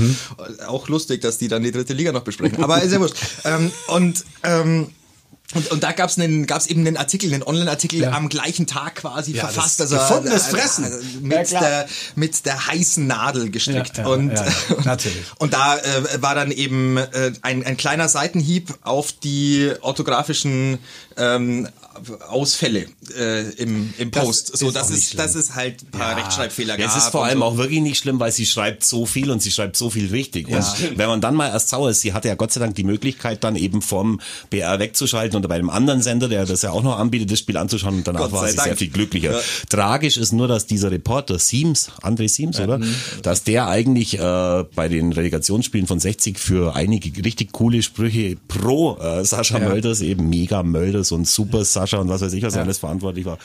Auch 0.67 0.87
lustig, 0.87 1.21
dass 1.21 1.37
die 1.37 1.47
dann 1.47 1.63
die 1.63 1.71
dritte 1.71 1.93
Liga 1.93 2.11
noch 2.11 2.23
besprechen. 2.23 2.63
Aber 2.63 2.83
ja 2.83 2.99
wurscht. 2.99 3.15
ähm, 3.43 3.71
und 3.87 4.23
ähm, 4.43 4.87
und, 5.53 5.71
und 5.71 5.83
da 5.83 5.91
gab's 5.91 6.17
einen, 6.17 6.47
gab's 6.47 6.65
eben 6.67 6.85
einen 6.87 6.97
Artikel, 6.97 7.31
einen 7.33 7.43
Online-Artikel 7.43 8.03
am 8.05 8.29
gleichen 8.29 8.65
Tag 8.67 8.95
quasi 8.95 9.33
Ja, 9.33 9.47
verfasst. 9.47 9.79
das 9.79 9.93
Also 9.93 10.07
gefundenes 10.15 10.47
äh, 10.47 10.51
Fressen. 10.51 10.83
äh, 10.85 10.89
Ja, 10.89 11.39
mit, 11.39 11.47
klar. 11.47 11.61
der, 11.61 11.87
mit 12.15 12.45
der 12.45 12.67
heißen 12.67 13.05
Nadel 13.07 13.51
gestrickt. 13.51 13.97
Ja, 13.97 14.03
ja, 14.03 14.09
und, 14.09 14.31
ja, 14.31 14.43
ja, 14.45 14.75
natürlich. 14.85 15.23
und 15.37 15.53
da 15.53 15.77
äh, 15.77 16.21
war 16.21 16.33
dann 16.35 16.51
eben 16.51 16.97
äh, 16.97 17.31
ein, 17.43 17.63
ein 17.65 17.77
kleiner 17.77 18.09
Seitenhieb 18.09 18.73
auf 18.81 19.11
die 19.11 19.71
orthografischen 19.81 20.79
ähm, 21.17 21.69
Ausfälle 22.27 22.87
äh, 23.17 23.49
im, 23.53 23.93
im 23.97 24.11
Das 24.11 24.23
Post. 24.25 24.57
so, 24.57 24.69
ist 24.69 24.75
es, 24.89 25.09
schlimm. 25.09 25.17
dass 25.23 25.35
es 25.35 25.55
halt 25.55 25.83
ein 25.83 25.91
paar 25.97 26.17
Rechtschreibfehler 26.17 26.77
Ja, 26.77 26.87
gab. 26.87 26.97
es 26.97 27.03
ist 27.03 27.09
vor 27.11 27.23
allem 27.25 27.39
so. 27.39 27.45
auch 27.45 27.57
wirklich 27.57 27.79
nicht 27.81 27.97
schlimm, 27.97 28.19
weil 28.19 28.31
sie 28.33 28.45
schreibt 28.45 28.83
so 28.83 29.05
viel 29.05 29.31
und 29.31 29.41
sie 29.41 29.51
schreibt 29.51 29.77
so 29.77 29.89
viel 29.89 30.09
richtig. 30.09 30.47
Und 30.49 30.65
wenn 30.97 31.07
man 31.07 31.21
dann 31.21 31.35
mal 31.35 31.47
erst 31.49 31.69
sauer 31.69 31.91
ist, 31.91 32.01
sie 32.01 32.13
hatte 32.13 32.27
ja 32.27 32.35
Gott 32.35 32.51
sei 32.51 32.59
Dank 32.59 32.75
die 32.75 32.83
Möglichkeit, 32.83 33.43
dann 33.45 33.55
eben 33.55 33.81
vom 33.81 34.19
BR 34.49 34.79
wegzuschalten 34.79 35.34
und 35.35 35.47
bei 35.47 35.55
einem 35.55 35.69
anderen 35.69 36.01
Sender, 36.01 36.27
der 36.27 36.45
das 36.45 36.61
ja 36.61 36.71
auch 36.71 36.83
noch 36.83 36.97
anbietet, 36.97 37.31
das 37.31 37.39
Spiel 37.39 37.57
anzuschauen 37.57 37.95
und 37.95 38.07
danach 38.07 38.31
war 38.31 38.45
Dank. 38.45 38.59
sehr 38.59 38.77
viel 38.77 38.89
glücklicher. 38.89 39.31
Ja. 39.33 39.39
Tragisch 39.69 40.17
ist 40.17 40.33
nur, 40.33 40.47
dass 40.47 40.65
dieser 40.65 40.91
Reporter 40.91 41.39
Siems, 41.39 41.89
André 42.01 42.27
Siems, 42.29 42.59
oder? 42.59 42.79
Dass 43.21 43.43
der 43.43 43.67
eigentlich 43.67 44.19
äh, 44.19 44.63
bei 44.75 44.87
den 44.87 45.11
Relegationsspielen 45.13 45.87
von 45.87 45.99
60 45.99 46.39
für 46.39 46.75
einige 46.75 47.23
richtig 47.23 47.51
coole 47.51 47.81
Sprüche 47.81 48.37
pro 48.47 48.97
äh, 48.97 49.23
Sascha 49.25 49.59
Mölders, 49.59 50.01
eben 50.01 50.29
mega 50.29 50.63
Mölders 50.63 51.11
und 51.11 51.27
super 51.27 51.65
Sascha 51.65 51.97
und 51.97 52.09
was 52.09 52.21
weiß 52.21 52.33
ich, 52.33 52.43
was 52.43 52.55
er 52.55 52.63
alles 52.63 52.77
verantwortlich 52.79 53.25
war. 53.25 53.37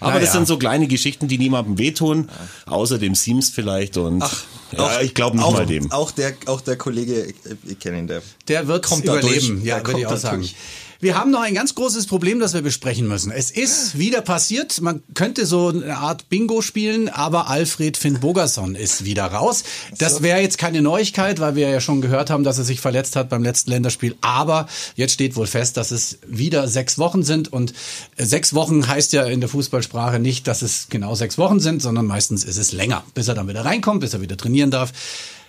Aber 0.00 0.14
Na 0.14 0.20
das 0.20 0.28
ja. 0.28 0.32
sind 0.32 0.46
so 0.48 0.58
kleine 0.58 0.86
Geschichten, 0.86 1.28
die 1.28 1.38
niemandem 1.38 1.78
wehtun, 1.78 2.28
außer 2.66 2.98
dem 2.98 3.14
Sims 3.14 3.50
vielleicht 3.50 3.96
und 3.96 4.24
ja, 4.72 5.00
ich 5.00 5.14
glaube 5.14 5.36
nicht 5.36 5.46
auch, 5.46 5.52
mal 5.52 5.66
dem. 5.66 5.90
Auch 5.92 6.10
der, 6.10 6.34
auch 6.46 6.60
der 6.60 6.76
Kollege, 6.76 7.24
ich, 7.24 7.36
ich 7.64 7.78
kenne 7.78 7.98
ihn, 7.98 8.06
der 8.06 8.22
Der 8.48 8.66
wird 8.66 8.84
Kommt 8.84 9.06
da 9.06 9.18
überleben, 9.18 9.56
durch. 9.56 9.64
ja, 9.64 9.86
würde 9.86 10.00
ich 10.00 10.06
auch 10.06 10.16
sagen. 10.16 10.38
durch. 10.42 10.54
Wir 10.98 11.18
haben 11.18 11.30
noch 11.30 11.42
ein 11.42 11.54
ganz 11.54 11.74
großes 11.74 12.06
Problem, 12.06 12.40
das 12.40 12.54
wir 12.54 12.62
besprechen 12.62 13.06
müssen. 13.06 13.30
Es 13.30 13.50
ist 13.50 13.98
wieder 13.98 14.22
passiert. 14.22 14.80
Man 14.80 15.02
könnte 15.12 15.44
so 15.44 15.68
eine 15.68 15.98
Art 15.98 16.30
Bingo 16.30 16.62
spielen, 16.62 17.10
aber 17.10 17.48
Alfred 17.48 17.98
Finn 17.98 18.20
Bogerson 18.20 18.74
ist 18.74 19.04
wieder 19.04 19.26
raus. 19.26 19.64
Das 19.98 20.22
wäre 20.22 20.40
jetzt 20.40 20.56
keine 20.56 20.80
Neuigkeit, 20.80 21.38
weil 21.38 21.54
wir 21.54 21.68
ja 21.68 21.80
schon 21.80 22.00
gehört 22.00 22.30
haben, 22.30 22.44
dass 22.44 22.56
er 22.56 22.64
sich 22.64 22.80
verletzt 22.80 23.14
hat 23.14 23.28
beim 23.28 23.42
letzten 23.42 23.72
Länderspiel. 23.72 24.16
Aber 24.22 24.68
jetzt 24.94 25.12
steht 25.12 25.36
wohl 25.36 25.46
fest, 25.46 25.76
dass 25.76 25.90
es 25.90 26.18
wieder 26.26 26.66
sechs 26.66 26.96
Wochen 26.98 27.22
sind. 27.22 27.52
Und 27.52 27.74
sechs 28.16 28.54
Wochen 28.54 28.88
heißt 28.88 29.12
ja 29.12 29.24
in 29.24 29.40
der 29.40 29.50
Fußballsprache 29.50 30.18
nicht, 30.18 30.46
dass 30.46 30.62
es 30.62 30.86
genau 30.88 31.14
sechs 31.14 31.36
Wochen 31.36 31.60
sind, 31.60 31.82
sondern 31.82 32.06
meistens 32.06 32.42
ist 32.42 32.56
es 32.56 32.72
länger, 32.72 33.04
bis 33.12 33.28
er 33.28 33.34
dann 33.34 33.48
wieder 33.48 33.66
reinkommt, 33.66 34.00
bis 34.00 34.14
er 34.14 34.22
wieder 34.22 34.38
trainieren 34.38 34.70
darf. 34.70 34.92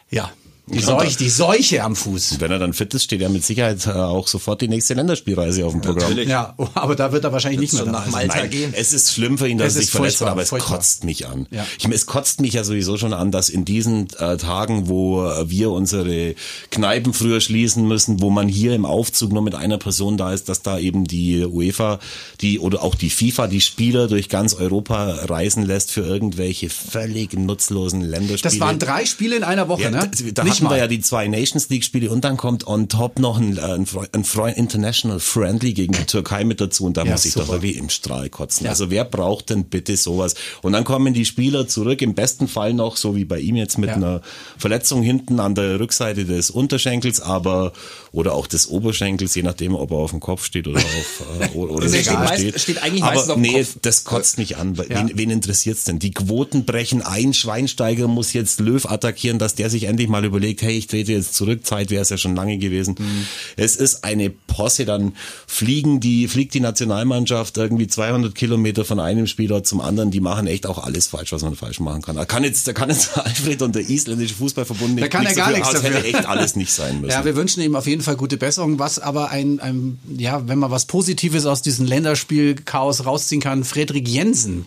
Ja, 0.09 0.29
die, 0.67 0.79
Seuche, 0.79 1.17
die 1.17 1.29
Seuche 1.29 1.83
am 1.83 1.95
Fuß. 1.95 2.39
Wenn 2.39 2.51
er 2.51 2.59
dann 2.59 2.73
fit 2.73 2.93
ist, 2.93 3.03
steht 3.03 3.21
er 3.21 3.29
mit 3.29 3.43
Sicherheit 3.43 3.85
äh, 3.87 3.91
auch 3.91 4.27
sofort 4.27 4.61
die 4.61 4.67
nächste 4.67 4.93
Länderspielreise 4.93 5.65
auf 5.65 5.71
dem 5.71 5.81
Programm. 5.81 6.09
Natürlich. 6.09 6.29
Ja, 6.29 6.55
aber 6.73 6.95
da 6.95 7.11
wird 7.11 7.23
er 7.23 7.31
wahrscheinlich 7.31 7.59
nicht 7.61 7.73
mehr 7.73 7.85
nach 7.85 8.03
sein. 8.03 8.11
Malta 8.11 8.39
Nein, 8.39 8.49
gehen. 8.49 8.73
es 8.75 8.93
ist 8.93 9.13
schlimm 9.13 9.37
für 9.37 9.47
ihn, 9.47 9.57
dass 9.57 9.69
Es 9.69 9.75
er 9.75 9.81
sich 9.83 9.91
verletzt 9.91 10.21
hat, 10.21 10.27
aber 10.27 10.41
es 10.41 10.49
furchtbar. 10.49 10.77
kotzt 10.77 11.03
mich 11.03 11.27
an. 11.27 11.47
Ja. 11.51 11.65
Ich, 11.79 11.85
es 11.87 12.05
kotzt 12.05 12.41
mich 12.41 12.53
ja 12.53 12.63
sowieso 12.63 12.97
schon 12.97 13.13
an, 13.13 13.31
dass 13.31 13.49
in 13.49 13.65
diesen 13.65 14.07
äh, 14.19 14.37
Tagen, 14.37 14.87
wo 14.89 15.23
wir 15.45 15.71
unsere 15.71 16.35
Kneipen 16.71 17.13
früher 17.13 17.39
schließen 17.41 17.87
müssen, 17.87 18.21
wo 18.21 18.29
man 18.29 18.47
hier 18.47 18.73
im 18.75 18.85
Aufzug 18.85 19.31
nur 19.31 19.41
mit 19.41 19.55
einer 19.55 19.77
Person 19.77 20.17
da 20.17 20.33
ist, 20.33 20.49
dass 20.49 20.61
da 20.61 20.77
eben 20.79 21.05
die 21.05 21.45
UEFA, 21.45 21.99
die 22.41 22.59
oder 22.59 22.83
auch 22.83 22.95
die 22.95 23.09
FIFA 23.09 23.47
die 23.47 23.61
Spieler 23.61 24.07
durch 24.07 24.29
ganz 24.29 24.53
Europa 24.53 25.13
reisen 25.25 25.63
lässt 25.65 25.91
für 25.91 26.01
irgendwelche 26.01 26.69
völlig 26.69 27.33
nutzlosen 27.33 28.01
Länderspiele. 28.01 28.41
Das 28.41 28.59
waren 28.59 28.79
drei 28.79 29.05
Spiele 29.05 29.35
in 29.37 29.43
einer 29.43 29.67
Woche, 29.69 29.83
Ja, 29.83 29.91
ne? 29.91 30.09
da, 30.33 30.43
da 30.43 30.43
nicht 30.61 30.69
mal. 30.69 30.75
wir 30.75 30.77
ja 30.77 30.87
die 30.87 31.01
zwei 31.01 31.27
Nations 31.27 31.69
League 31.69 31.83
Spiele 31.83 32.09
und 32.09 32.23
dann 32.23 32.37
kommt 32.37 32.67
on 32.67 32.89
top 32.89 33.19
noch 33.19 33.37
ein, 33.39 33.57
äh, 33.57 33.61
ein, 33.61 33.85
ein 34.13 34.23
Fre- 34.23 34.53
International 34.53 35.19
Friendly 35.19 35.73
gegen 35.73 35.93
die 35.93 36.05
Türkei 36.05 36.43
mit 36.43 36.61
dazu 36.61 36.85
und 36.85 36.97
da 36.97 37.03
Ja, 37.03 37.11
muss 37.11 37.25
ich 37.25 37.33
super. 37.33 37.45
doch 37.45 37.53
wirklich 37.53 37.77
im 37.77 37.89
Strahl 37.89 38.29
kotzen. 38.29 38.65
Ja. 38.65 38.71
Also 38.71 38.89
wer 38.89 39.05
braucht 39.05 39.49
denn 39.49 39.65
bitte 39.65 39.95
sowas? 39.97 40.35
Und 40.61 40.73
dann 40.73 40.83
kommen 40.83 41.13
die 41.13 41.25
Spieler 41.25 41.67
zurück, 41.67 42.01
im 42.01 42.13
besten 42.15 42.47
Fall 42.47 42.73
noch, 42.73 42.97
so 42.97 43.15
wie 43.15 43.25
bei 43.25 43.39
ihm 43.39 43.55
jetzt 43.55 43.77
mit 43.77 43.89
Ja. 43.89 43.95
einer 43.95 44.21
Verletzung 44.57 45.01
hinten 45.03 45.39
an 45.39 45.55
der 45.55 45.79
Rückseite 45.79 46.25
des 46.25 46.49
Unterschenkels, 46.49 47.19
aber 47.21 47.73
oder 48.11 48.33
auch 48.33 48.47
des 48.47 48.67
Oberschenkels, 48.67 49.35
je 49.35 49.43
nachdem, 49.43 49.75
ob 49.75 49.91
er 49.91 49.97
auf 49.97 50.11
dem 50.11 50.19
Kopf 50.19 50.43
steht 50.45 50.67
oder 50.67 50.79
auf 50.79 51.23
äh, 51.53 51.57
oder 51.57 51.85
er 51.85 51.89
steht 52.03 52.13
meist- 52.19 52.59
steht. 52.59 52.81
eigentlich 52.83 53.01
meistens 53.01 53.23
aber 53.23 53.33
auf 53.33 53.41
dem 53.41 53.41
nee, 53.41 53.59
Kopf. 53.63 53.77
das 53.81 54.03
kotzt 54.03 54.37
mich 54.37 54.57
an. 54.57 54.77
Wen, 54.77 55.11
wen 55.15 55.29
interessiert's 55.29 55.83
denn? 55.83 55.99
Die 55.99 56.11
Quoten 56.11 56.65
brechen 56.65 57.01
ein. 57.01 57.33
Schweinsteiger 57.33 58.07
muss 58.07 58.33
jetzt 58.33 58.59
Löw 58.59 58.85
attackieren, 58.85 59.37
dass 59.39 59.55
der 59.55 59.69
sich 59.69 59.83
endlich 59.83 60.07
mal 60.07 60.25
überlegt, 60.25 60.46
hey, 60.61 60.77
ich 60.77 60.87
trete 60.87 61.11
jetzt 61.11 61.33
zurück. 61.35 61.65
Zeit 61.65 61.89
wäre 61.89 62.01
es 62.01 62.09
ja 62.09 62.17
schon 62.17 62.35
lange 62.35 62.57
gewesen. 62.57 62.95
Mhm. 62.97 63.25
Es 63.55 63.75
ist 63.75 64.03
eine 64.03 64.29
Posse. 64.29 64.85
Dann 64.85 65.13
fliegen 65.45 65.99
die, 65.99 66.27
fliegt 66.27 66.53
die 66.53 66.59
Nationalmannschaft 66.59 67.57
irgendwie 67.57 67.87
200 67.87 68.35
Kilometer 68.35 68.85
von 68.85 68.99
einem 68.99 69.27
Spielort 69.27 69.67
zum 69.67 69.81
anderen. 69.81 70.11
Die 70.11 70.19
machen 70.19 70.47
echt 70.47 70.65
auch 70.65 70.77
alles 70.77 71.07
falsch, 71.07 71.31
was 71.31 71.43
man 71.43 71.55
falsch 71.55 71.79
machen 71.79 72.01
kann. 72.01 72.15
Da 72.15 72.25
kann 72.25 72.43
jetzt, 72.43 72.67
da 72.67 72.73
kann 72.73 72.89
jetzt 72.89 73.17
Alfred 73.17 73.61
und 73.61 73.75
der 73.75 73.89
isländische 73.89 74.35
Fußballverbund 74.35 74.95
nicht, 74.95 75.03
Da 75.03 75.07
kann 75.07 75.21
er 75.21 75.29
nichts 75.29 75.37
gar 75.37 75.49
dafür, 75.51 75.59
nichts 75.59 75.73
es 75.75 75.83
hätte 75.83 75.93
dafür. 75.95 76.19
echt 76.19 76.27
alles 76.27 76.55
nicht 76.55 76.71
sein 76.71 77.01
müssen. 77.01 77.11
Ja, 77.11 77.25
wir 77.25 77.35
wünschen 77.35 77.61
ihm 77.61 77.75
auf 77.75 77.87
jeden 77.87 78.01
Fall 78.01 78.15
gute 78.15 78.37
Besserung. 78.37 78.79
Was 78.79 78.99
aber 78.99 79.29
ein, 79.29 79.59
ein 79.59 79.99
ja, 80.17 80.47
wenn 80.47 80.59
man 80.59 80.71
was 80.71 80.85
Positives 80.85 81.45
aus 81.45 81.61
diesem 81.61 81.85
Länderspiel-Chaos 81.85 83.05
rausziehen 83.05 83.41
kann, 83.41 83.63
Fredrik 83.63 84.07
Jensen 84.07 84.65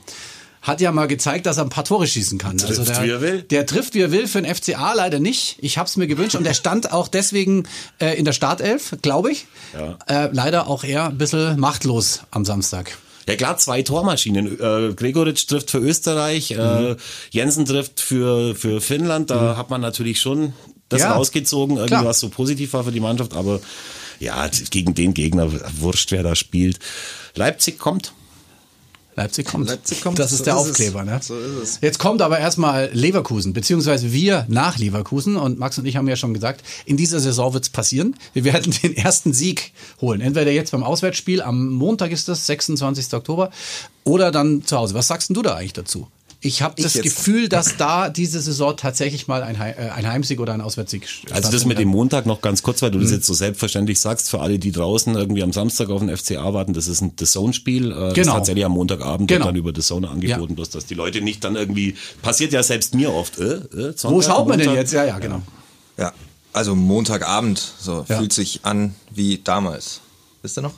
hat 0.63 0.81
ja 0.81 0.93
mal 0.93 1.07
gezeigt, 1.07 1.47
dass 1.47 1.57
er 1.57 1.65
ein 1.65 1.71
paar 1.71 1.85
Tore 1.85 2.07
schießen 2.07 2.39
kann. 2.39 2.61
Also 2.61 2.85
Trifft, 2.85 2.97
der, 2.97 3.05
wie 3.05 3.11
er 3.11 3.21
will. 3.21 3.43
Der 3.43 3.67
trifft, 3.67 3.95
wie 3.95 4.01
er 4.01 4.13
will, 4.13 4.27
für 4.27 4.43
den 4.43 4.55
FCA 4.55 4.93
leider 4.93 5.19
nicht. 5.19 5.57
Ich 5.61 5.79
habe 5.79 5.89
es 5.89 5.97
mir 5.97 6.07
gewünscht 6.07 6.37
und 6.37 6.45
der 6.45 6.55
stand 6.55 6.93
auch 6.93 7.09
deswegen 7.09 7.65
äh, 7.99 8.19
in 8.19 8.25
der 8.25 8.33
Startelf, 8.33 8.97
glaube 9.03 9.33
ich. 9.33 9.47
Ja. 9.73 9.99
Äh, 10.07 10.29
leider 10.33 10.67
auch 10.69 10.85
eher 10.85 11.07
ein 11.07 11.19
bisschen 11.19 11.59
machtlos 11.59 12.21
am 12.31 12.45
Samstag. 12.45 12.97
Ja 13.29 13.37
klar, 13.37 13.57
zwei 13.59 13.83
Tormaschinen. 13.83 14.59
Äh, 14.61 14.93
Gregoritsch 14.95 15.47
trifft 15.47 15.71
für 15.71 15.79
Österreich, 15.79 16.51
äh, 16.53 16.97
Jensen 17.31 17.65
trifft 17.65 18.01
für, 18.01 18.55
für 18.55 18.81
Finnland. 18.81 19.31
Da 19.31 19.57
hat 19.57 19.71
man 19.71 19.81
natürlich 19.81 20.21
schon 20.21 20.53
das 20.89 21.03
Ja, 21.03 21.13
rausgezogen, 21.13 21.77
irgendwie 21.77 21.95
klar. 21.95 22.05
was 22.05 22.21
so 22.21 22.29
positiv 22.29 22.73
war 22.73 22.85
für 22.85 22.93
die 22.93 23.01
Mannschaft. 23.01 23.35
Aber 23.35 23.61
ja, 24.19 24.51
gegen 24.71 24.95
den 24.95 25.15
Gegner, 25.15 25.51
wurscht, 25.79 26.11
wer 26.11 26.23
da 26.23 26.35
spielt. 26.35 26.79
Leipzig 27.35 27.79
kommt. 27.79 28.13
Leipzig 29.17 29.47
kommt. 29.47 29.69
Leipzig 29.69 30.03
kommt, 30.03 30.19
Das 30.19 30.33
ist 30.33 30.39
so 30.39 30.45
der 30.45 30.55
ist 30.55 30.61
es. 30.61 30.71
Aufkleber, 30.71 31.05
ne? 31.05 31.21
So 31.23 31.39
ist 31.39 31.63
es. 31.63 31.79
Jetzt 31.81 31.99
kommt 31.99 32.23
aber 32.23 32.39
erstmal 32.39 32.91
Leverkusen, 32.93 33.53
beziehungsweise 33.53 34.13
wir 34.13 34.47
nach 34.49 34.79
Leverkusen. 34.79 35.37
Und 35.37 35.59
Max 35.59 35.79
und 35.79 35.87
ich 35.87 35.97
haben 35.97 36.09
ja 36.09 36.17
schon 36.17 36.33
gesagt, 36.35 36.63
in 36.87 36.97
dieser 36.97 37.21
Saison 37.21 37.53
wird's 37.53 37.71
passieren. 37.71 38.17
Wir 38.33 38.45
werden 38.45 38.73
den 38.83 38.97
ersten 38.97 39.33
Sieg 39.33 39.73
holen. 40.01 40.21
Entweder 40.21 40.53
jetzt 40.53 40.71
beim 40.71 40.85
Auswärtsspiel, 40.85 41.43
am 41.43 41.69
Montag 41.73 42.13
ist 42.13 42.29
das, 42.29 42.47
26. 42.47 43.13
Oktober, 43.15 43.51
oder 44.05 44.31
dann 44.31 44.65
zu 44.65 44.77
Hause. 44.77 44.95
Was 44.95 45.09
sagst 45.09 45.29
denn 45.29 45.35
du 45.35 45.43
da 45.43 45.55
eigentlich 45.55 45.73
dazu? 45.73 46.09
Ich 46.43 46.63
habe 46.63 46.81
das 46.83 46.95
jetzt. 46.95 47.05
Gefühl, 47.05 47.51
dass 47.51 47.77
da 47.77 48.09
diese 48.09 48.41
Saison 48.41 48.75
tatsächlich 48.75 49.29
mal 49.29 49.43
ein, 49.43 49.57
äh, 49.57 49.91
ein 49.95 50.09
Heimsieg 50.09 50.41
oder 50.41 50.55
ein 50.55 50.63
Auswärtssieg 50.63 51.07
Also 51.31 51.51
das 51.51 51.67
mit 51.67 51.79
dem. 51.79 51.89
Montag 51.89 52.25
noch 52.25 52.41
ganz 52.41 52.63
kurz, 52.63 52.81
weil 52.81 52.91
du 52.91 52.97
Mhm. 52.99 53.03
das 53.03 53.11
jetzt 53.13 53.27
so 53.27 53.35
selbstverständlich 53.35 54.01
sagst, 54.01 54.31
für 54.31 54.41
alle, 54.41 54.59
die 54.59 54.73
draußen 54.73 55.15
irgendwie 55.15 55.43
am 55.43 55.53
Samstag 55.53 55.91
auf 55.91 56.01
den 56.01 56.09
FCA 56.09 56.55
warten, 56.55 56.73
das 56.73 56.89
ist 56.89 57.03
ein 57.03 57.13
The 57.19 57.27
Zone-Spiel. 57.27 57.91
Äh, 57.93 57.95
Das 57.95 58.09
ist 58.09 58.15
Genau. 58.15 58.33
tatsächlich 58.35 58.65
am 58.65 58.73
Montagabend 58.73 59.29
Genau. 59.29 59.47
dann 59.47 59.57
über 59.57 59.73
The 59.75 59.83
Zone 59.83 60.09
angeboten, 60.09 60.55
bloß 60.55 60.71
dass 60.71 60.87
die 60.87 60.95
Leute 60.95 61.21
nicht 61.21 61.45
dann 61.45 61.57
irgendwie, 61.57 61.95
passiert 62.23 62.53
ja 62.55 62.63
selbst 62.63 62.95
mir 62.95 63.13
oft, 63.13 63.39
äh, 63.39 63.57
äh, 63.57 63.95
Wo 64.05 64.23
schaut 64.23 64.49
man 64.49 64.59
denn 64.59 64.73
jetzt? 64.75 64.93
Ja, 64.93 65.05
ja, 65.05 65.19
genau. 65.19 65.43
Ja, 65.99 66.13
also 66.55 66.75
Montagabend, 66.75 67.61
so 67.79 68.07
Ja. 68.09 68.17
fühlt 68.19 68.33
sich 68.33 68.61
an 68.65 68.95
wie 69.11 69.39
damals. 69.45 70.01
Wisst 70.41 70.57
ihr 70.57 70.63
noch? 70.63 70.73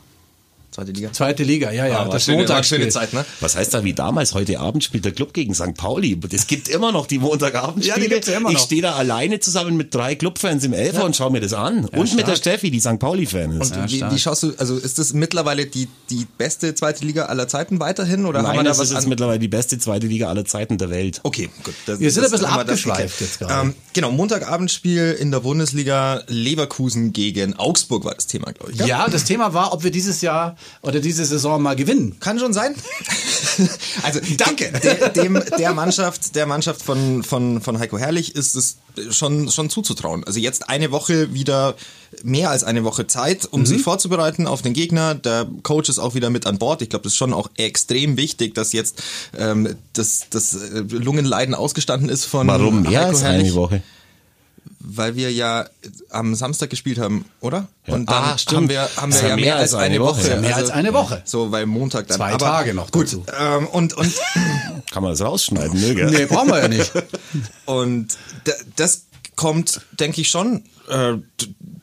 Zweite 0.72 0.92
Liga. 0.92 1.12
Zweite 1.12 1.42
Liga, 1.42 1.70
ja, 1.70 1.86
ja. 1.86 2.00
Ah, 2.00 2.08
das 2.08 2.24
schöne, 2.24 2.38
war 2.38 2.44
Montagsspiel. 2.44 2.78
schöne 2.78 2.90
Zeit, 2.90 3.12
ne? 3.12 3.26
Was 3.40 3.56
heißt 3.56 3.74
da 3.74 3.84
wie 3.84 3.92
damals? 3.92 4.32
Heute 4.32 4.58
Abend 4.58 4.82
spielt 4.82 5.04
der 5.04 5.12
Club 5.12 5.34
gegen 5.34 5.54
St. 5.54 5.74
Pauli. 5.74 6.18
Es 6.32 6.46
gibt 6.46 6.68
immer 6.68 6.92
noch 6.92 7.06
die 7.06 7.18
Montagabendspiele. 7.18 7.94
Ja, 7.96 8.02
die 8.02 8.08
gibt's 8.08 8.28
ja 8.28 8.38
immer 8.38 8.48
ich 8.48 8.54
noch. 8.56 8.64
stehe 8.64 8.80
da 8.80 8.94
alleine 8.94 9.38
zusammen 9.38 9.76
mit 9.76 9.94
drei 9.94 10.14
Clubfans 10.14 10.64
im 10.64 10.72
Elfer 10.72 11.04
und 11.04 11.14
schaue 11.14 11.30
mir 11.30 11.40
das 11.40 11.52
an. 11.52 11.84
und 11.84 12.14
mit 12.14 12.20
der 12.26 12.36
stark. 12.36 12.38
Steffi, 12.38 12.70
die 12.70 12.80
St. 12.80 12.98
Pauli-Fan 12.98 13.60
ist. 13.60 13.76
Und 13.76 13.90
wie, 13.90 13.96
stark. 13.98 14.14
wie 14.14 14.18
schaust 14.18 14.42
du, 14.44 14.54
also 14.56 14.78
ist 14.78 14.98
das 14.98 15.12
mittlerweile 15.12 15.66
die, 15.66 15.88
die 16.08 16.26
beste 16.38 16.74
zweite 16.74 17.04
Liga 17.04 17.26
aller 17.26 17.48
Zeiten 17.48 17.78
weiterhin? 17.78 18.24
Oder 18.24 18.38
haben 18.38 18.46
wir 18.46 18.52
Nein, 18.54 18.64
da 18.64 18.70
das 18.70 18.78
was 18.78 18.90
ist 18.92 18.96
an? 18.96 19.08
mittlerweile 19.10 19.38
die 19.38 19.48
beste 19.48 19.78
zweite 19.78 20.06
Liga 20.06 20.28
aller 20.30 20.46
Zeiten 20.46 20.78
der 20.78 20.88
Welt. 20.88 21.20
Okay, 21.22 21.50
gut. 21.64 21.74
Das, 21.84 22.00
Wir 22.00 22.10
sind 22.10 22.22
das 22.24 22.32
ein 22.32 22.38
bisschen 22.40 22.54
abgeschweift 22.60 23.20
jetzt 23.20 23.38
gerade. 23.40 23.68
Ähm, 23.68 23.74
genau, 23.92 24.10
Montagabendspiel 24.10 25.18
in 25.20 25.30
der 25.30 25.40
Bundesliga 25.40 26.22
Leverkusen 26.28 27.12
gegen 27.12 27.56
Augsburg 27.58 28.06
war 28.06 28.14
das 28.14 28.26
Thema, 28.26 28.52
glaube 28.52 28.72
ich. 28.72 28.78
Ja, 28.78 29.06
das 29.08 29.24
Thema 29.24 29.52
war, 29.52 29.74
ob 29.74 29.84
wir 29.84 29.90
dieses 29.90 30.22
Jahr 30.22 30.56
oder 30.82 31.00
diese 31.00 31.24
Saison 31.24 31.62
mal 31.62 31.76
gewinnen. 31.76 32.18
Kann 32.20 32.38
schon 32.38 32.52
sein. 32.52 32.74
also 34.02 34.20
danke. 34.36 34.72
Der, 34.82 35.08
dem, 35.10 35.42
der 35.58 35.72
Mannschaft, 35.74 36.34
der 36.34 36.46
Mannschaft 36.46 36.82
von, 36.82 37.22
von, 37.22 37.60
von 37.60 37.78
Heiko 37.78 37.98
Herrlich 37.98 38.34
ist 38.34 38.56
es 38.56 38.78
schon, 39.10 39.50
schon 39.50 39.70
zuzutrauen. 39.70 40.24
Also 40.24 40.38
jetzt 40.40 40.68
eine 40.68 40.90
Woche 40.90 41.32
wieder 41.34 41.74
mehr 42.22 42.50
als 42.50 42.64
eine 42.64 42.84
Woche 42.84 43.06
Zeit, 43.06 43.46
um 43.50 43.64
sich 43.64 43.82
vorzubereiten 43.82 44.46
auf 44.46 44.62
den 44.62 44.74
Gegner. 44.74 45.14
Der 45.14 45.46
Coach 45.62 45.88
ist 45.88 45.98
auch 45.98 46.14
wieder 46.14 46.30
mit 46.30 46.46
an 46.46 46.58
Bord. 46.58 46.82
Ich 46.82 46.90
glaube, 46.90 47.04
das 47.04 47.12
ist 47.12 47.18
schon 47.18 47.32
auch 47.32 47.50
extrem 47.56 48.16
wichtig, 48.16 48.54
dass 48.54 48.72
jetzt 48.72 49.02
ähm, 49.36 49.76
das, 49.94 50.26
das 50.30 50.54
äh, 50.54 50.80
Lungenleiden 50.88 51.54
ausgestanden 51.54 52.08
ist 52.08 52.24
von 52.24 52.46
Warum 52.46 52.82
mehr 52.82 53.00
Heiko 53.00 53.10
als 53.10 53.22
Herrlich. 53.22 53.46
eine 53.48 53.54
Woche? 53.54 53.82
Weil 54.84 55.14
wir 55.14 55.30
ja 55.32 55.66
am 56.10 56.34
Samstag 56.34 56.68
gespielt 56.70 56.98
haben, 56.98 57.24
oder? 57.40 57.68
Ja. 57.86 57.94
Und 57.94 58.10
dann 58.10 58.24
Ah, 58.24 58.38
stimmt. 58.38 58.56
haben 58.62 58.68
wir, 58.68 58.88
haben 58.96 59.10
Das 59.12 59.22
wir 59.22 59.28
ist 59.28 59.30
ja 59.30 59.36
mehr 59.36 59.56
als 59.56 59.74
eine 59.74 60.00
Woche. 60.00 60.28
Ja, 60.28 60.36
mehr 60.40 60.56
als 60.56 60.70
eine 60.70 60.92
Woche. 60.92 61.22
So, 61.24 61.52
weil 61.52 61.66
Montag 61.66 62.08
dann. 62.08 62.16
Zwei 62.16 62.32
aber 62.32 62.44
Tage 62.44 62.74
noch 62.74 62.90
gut, 62.90 63.06
dazu. 63.06 63.24
Ähm, 63.40 63.66
und, 63.68 63.94
und, 63.94 64.12
Kann 64.90 65.02
man 65.04 65.12
das 65.12 65.20
rausschneiden, 65.20 65.80
ne? 65.80 65.94
Gell? 65.94 66.10
Nee, 66.10 66.26
brauchen 66.26 66.48
wir 66.48 66.60
ja 66.62 66.68
nicht. 66.68 66.90
und 67.64 68.08
das 68.76 69.04
kommt, 69.36 69.80
denke 69.92 70.20
ich 70.20 70.28
schon, 70.30 70.64
äh, 70.88 71.14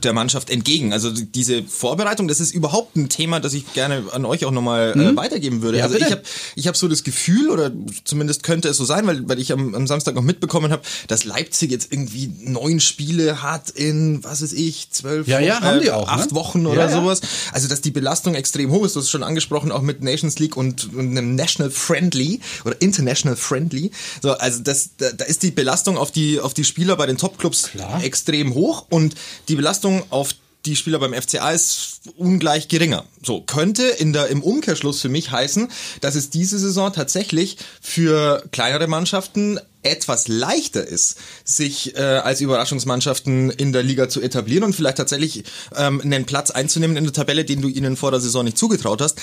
der 0.03 0.13
Mannschaft 0.13 0.49
entgegen. 0.49 0.93
Also 0.93 1.11
diese 1.11 1.63
Vorbereitung, 1.63 2.27
das 2.27 2.39
ist 2.39 2.53
überhaupt 2.53 2.95
ein 2.95 3.09
Thema, 3.09 3.39
das 3.39 3.53
ich 3.53 3.73
gerne 3.73 4.03
an 4.11 4.25
euch 4.25 4.45
auch 4.45 4.51
nochmal 4.51 4.93
äh, 4.97 5.15
weitergeben 5.15 5.61
würde. 5.61 5.77
Mhm. 5.77 5.79
Ja, 5.79 5.83
also 5.85 5.95
bitte. 5.95 6.05
ich 6.05 6.11
habe 6.11 6.23
ich 6.55 6.67
hab 6.67 6.77
so 6.77 6.87
das 6.87 7.03
Gefühl, 7.03 7.49
oder 7.49 7.71
zumindest 8.05 8.43
könnte 8.43 8.69
es 8.69 8.77
so 8.77 8.85
sein, 8.85 9.05
weil, 9.07 9.27
weil 9.27 9.39
ich 9.39 9.51
am, 9.51 9.75
am 9.75 9.87
Samstag 9.87 10.15
noch 10.15 10.21
mitbekommen 10.21 10.71
habe, 10.71 10.83
dass 11.07 11.25
Leipzig 11.25 11.71
jetzt 11.71 11.91
irgendwie 11.91 12.31
neun 12.43 12.79
Spiele 12.79 13.41
hat 13.43 13.69
in, 13.71 14.23
was 14.23 14.41
weiß 14.41 14.53
ich, 14.53 14.89
zwölf 14.91 15.27
Ja, 15.27 15.39
ja, 15.39 15.55
Wochen, 15.55 15.63
haben 15.65 15.81
die 15.81 15.91
auch, 15.91 16.07
ne? 16.07 16.11
acht 16.13 16.33
Wochen 16.33 16.65
oder 16.65 16.89
Ja, 16.89 16.91
sowas. 16.91 17.21
Also 17.51 17.67
dass 17.67 17.81
die 17.81 17.91
Belastung 17.91 18.35
extrem 18.35 18.71
hoch 18.71 18.85
ist, 18.85 18.95
du 18.95 18.99
hast 18.99 19.05
es 19.05 19.11
schon 19.11 19.23
angesprochen, 19.23 19.71
auch 19.71 19.81
mit 19.81 20.01
Nations 20.01 20.39
League 20.39 20.55
und, 20.55 20.93
und 20.93 21.09
einem 21.17 21.35
National 21.35 21.71
Friendly 21.71 22.39
oder 22.63 22.81
International 22.81 23.35
Friendly. 23.35 23.91
So, 24.21 24.31
also 24.31 24.61
das, 24.63 24.91
da, 24.97 25.11
da 25.11 25.25
ist 25.25 25.43
die 25.43 25.51
Belastung 25.51 25.97
auf 25.97 26.11
die, 26.11 26.39
auf 26.39 26.53
die 26.53 26.63
Spieler 26.63 26.95
bei 26.95 27.05
den 27.05 27.17
Topclubs 27.17 27.71
extrem 28.01 28.53
hoch 28.53 28.85
und 28.89 29.15
die 29.49 29.55
Belastung 29.55 29.88
auf 30.09 30.33
die 30.65 30.75
Spieler 30.75 30.99
beim 30.99 31.13
FCA 31.13 31.51
ist 31.51 32.01
ungleich 32.17 32.67
geringer. 32.67 33.05
So 33.23 33.41
könnte 33.41 33.83
in 33.83 34.13
der 34.13 34.27
im 34.27 34.43
Umkehrschluss 34.43 35.01
für 35.01 35.09
mich 35.09 35.31
heißen, 35.31 35.69
dass 36.01 36.15
es 36.15 36.29
diese 36.29 36.59
Saison 36.59 36.91
tatsächlich 36.91 37.57
für 37.81 38.43
kleinere 38.51 38.87
Mannschaften 38.87 39.59
etwas 39.81 40.27
leichter 40.27 40.85
ist, 40.85 41.15
sich 41.45 41.95
äh, 41.95 42.01
als 42.01 42.41
Überraschungsmannschaften 42.41 43.49
in 43.49 43.71
der 43.71 43.83
Liga 43.83 44.09
zu 44.09 44.21
etablieren 44.21 44.65
und 44.65 44.73
vielleicht 44.73 44.97
tatsächlich 44.97 45.45
ähm, 45.75 46.01
einen 46.01 46.25
Platz 46.25 46.51
einzunehmen 46.51 46.97
in 46.97 47.05
der 47.05 47.13
Tabelle, 47.13 47.45
den 47.45 47.61
du 47.61 47.69
ihnen 47.69 47.95
vor 47.95 48.11
der 48.11 48.19
Saison 48.19 48.43
nicht 48.43 48.57
zugetraut 48.57 49.01
hast. 49.01 49.21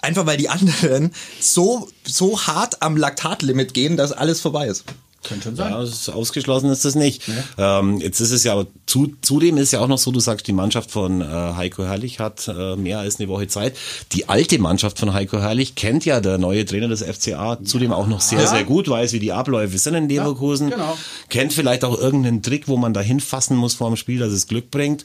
Einfach 0.00 0.24
weil 0.26 0.36
die 0.36 0.48
anderen 0.48 1.12
so, 1.40 1.88
so 2.04 2.40
hart 2.46 2.82
am 2.82 2.96
Laktatlimit 2.96 3.74
gehen, 3.74 3.96
dass 3.96 4.12
alles 4.12 4.40
vorbei 4.40 4.68
ist. 4.68 4.84
Könnte 5.28 5.44
schon 5.44 5.56
sein. 5.56 5.72
Ja, 5.72 5.82
ist 5.82 6.08
ausgeschlossen 6.08 6.70
ist 6.70 6.84
das 6.84 6.94
nicht. 6.94 7.22
Ähm, 7.58 7.98
jetzt 8.00 8.20
ist 8.20 8.30
es 8.30 8.44
ja 8.44 8.52
aber 8.52 8.66
zu, 8.86 9.12
zudem 9.22 9.56
ist 9.56 9.72
ja 9.72 9.80
auch 9.80 9.88
noch 9.88 9.98
so, 9.98 10.12
du 10.12 10.20
sagst, 10.20 10.46
die 10.46 10.52
Mannschaft 10.52 10.90
von 10.90 11.20
äh, 11.20 11.24
Heiko 11.24 11.84
Herrlich 11.84 12.20
hat 12.20 12.48
äh, 12.48 12.76
mehr 12.76 12.98
als 13.00 13.18
eine 13.18 13.28
Woche 13.28 13.48
Zeit. 13.48 13.76
Die 14.12 14.28
alte 14.28 14.58
Mannschaft 14.58 14.98
von 14.98 15.12
Heiko 15.12 15.38
Herrlich 15.38 15.74
kennt 15.74 16.04
ja 16.04 16.20
der 16.20 16.38
neue 16.38 16.64
Trainer 16.64 16.88
des 16.88 17.02
FCA 17.02 17.58
zudem 17.64 17.92
auch 17.92 18.06
noch 18.06 18.20
sehr, 18.20 18.46
sehr 18.46 18.64
gut, 18.64 18.88
weiß, 18.88 19.12
wie 19.12 19.18
die 19.18 19.32
Abläufe 19.32 19.76
sind 19.78 19.94
in 19.94 20.08
Leverkusen. 20.08 20.68
Ja, 20.68 20.76
genau. 20.76 20.98
Kennt 21.28 21.52
vielleicht 21.52 21.84
auch 21.84 21.98
irgendeinen 21.98 22.42
Trick, 22.42 22.68
wo 22.68 22.76
man 22.76 22.94
da 22.94 23.00
hinfassen 23.00 23.56
muss 23.56 23.74
vor 23.74 23.88
dem 23.90 23.96
Spiel, 23.96 24.18
dass 24.18 24.32
es 24.32 24.46
Glück 24.46 24.70
bringt. 24.70 25.04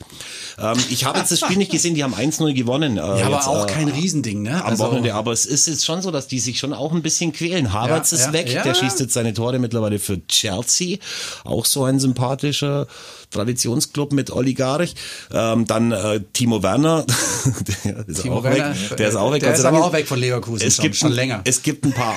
Ähm, 0.59 0.77
ich 0.89 1.05
habe 1.05 1.19
jetzt 1.19 1.31
das 1.31 1.39
Spiel 1.39 1.57
nicht 1.57 1.71
gesehen, 1.71 1.95
die 1.95 2.03
haben 2.03 2.13
1-0 2.13 2.53
gewonnen. 2.53 2.97
Äh, 2.97 3.01
Ja, 3.01 3.25
aber 3.25 3.35
jetzt, 3.35 3.47
auch 3.47 3.65
äh, 3.67 3.71
kein 3.71 3.87
Riesending, 3.89 4.41
ne? 4.43 4.63
am 4.63 4.77
Wochenende, 4.79 5.13
aber 5.13 5.31
es 5.31 5.45
ist 5.45 5.67
jetzt 5.67 5.85
schon 5.85 6.01
so, 6.01 6.11
dass 6.11 6.27
die 6.27 6.39
sich 6.39 6.59
schon 6.59 6.73
auch 6.73 6.91
ein 6.91 7.01
bisschen 7.01 7.33
quälen. 7.33 7.73
Havertz 7.73 8.11
Ja, 8.11 8.17
ist 8.17 8.25
ja, 8.27 8.33
weg, 8.33 8.53
ja. 8.53 8.63
der 8.63 8.73
schießt 8.75 8.99
jetzt 8.99 9.13
seine 9.13 9.33
Tore 9.33 9.59
mittlerweile 9.59 9.99
für 9.99 10.10
Chelsea, 10.27 10.97
auch 11.43 11.65
so 11.65 11.83
ein 11.85 11.99
sympathischer 11.99 12.87
Traditionsclub 13.31 14.11
mit 14.13 14.31
Oligarch. 14.31 14.93
Ähm, 15.33 15.65
dann 15.65 15.91
äh, 15.91 16.21
Timo 16.33 16.63
Werner, 16.63 17.05
der 17.85 18.07
ist 18.07 18.21
Timo 18.21 18.37
auch 18.37 18.43
Werner, 18.43 18.69
weg. 18.75 18.97
Der 18.97 19.09
ist 19.09 19.15
auch 19.15 19.31
weg. 19.31 19.41
der 19.41 19.53
ist 19.53 19.65
aber 19.65 19.83
auch 19.83 19.93
weg 19.93 20.07
von 20.07 20.19
Leverkusen 20.19 20.67
Es 20.67 20.75
schon, 20.75 20.83
gibt 20.83 20.95
schon 20.97 21.11
länger. 21.11 21.41
Es 21.45 21.61
gibt 21.63 21.85
ein 21.85 21.93
paar. 21.93 22.15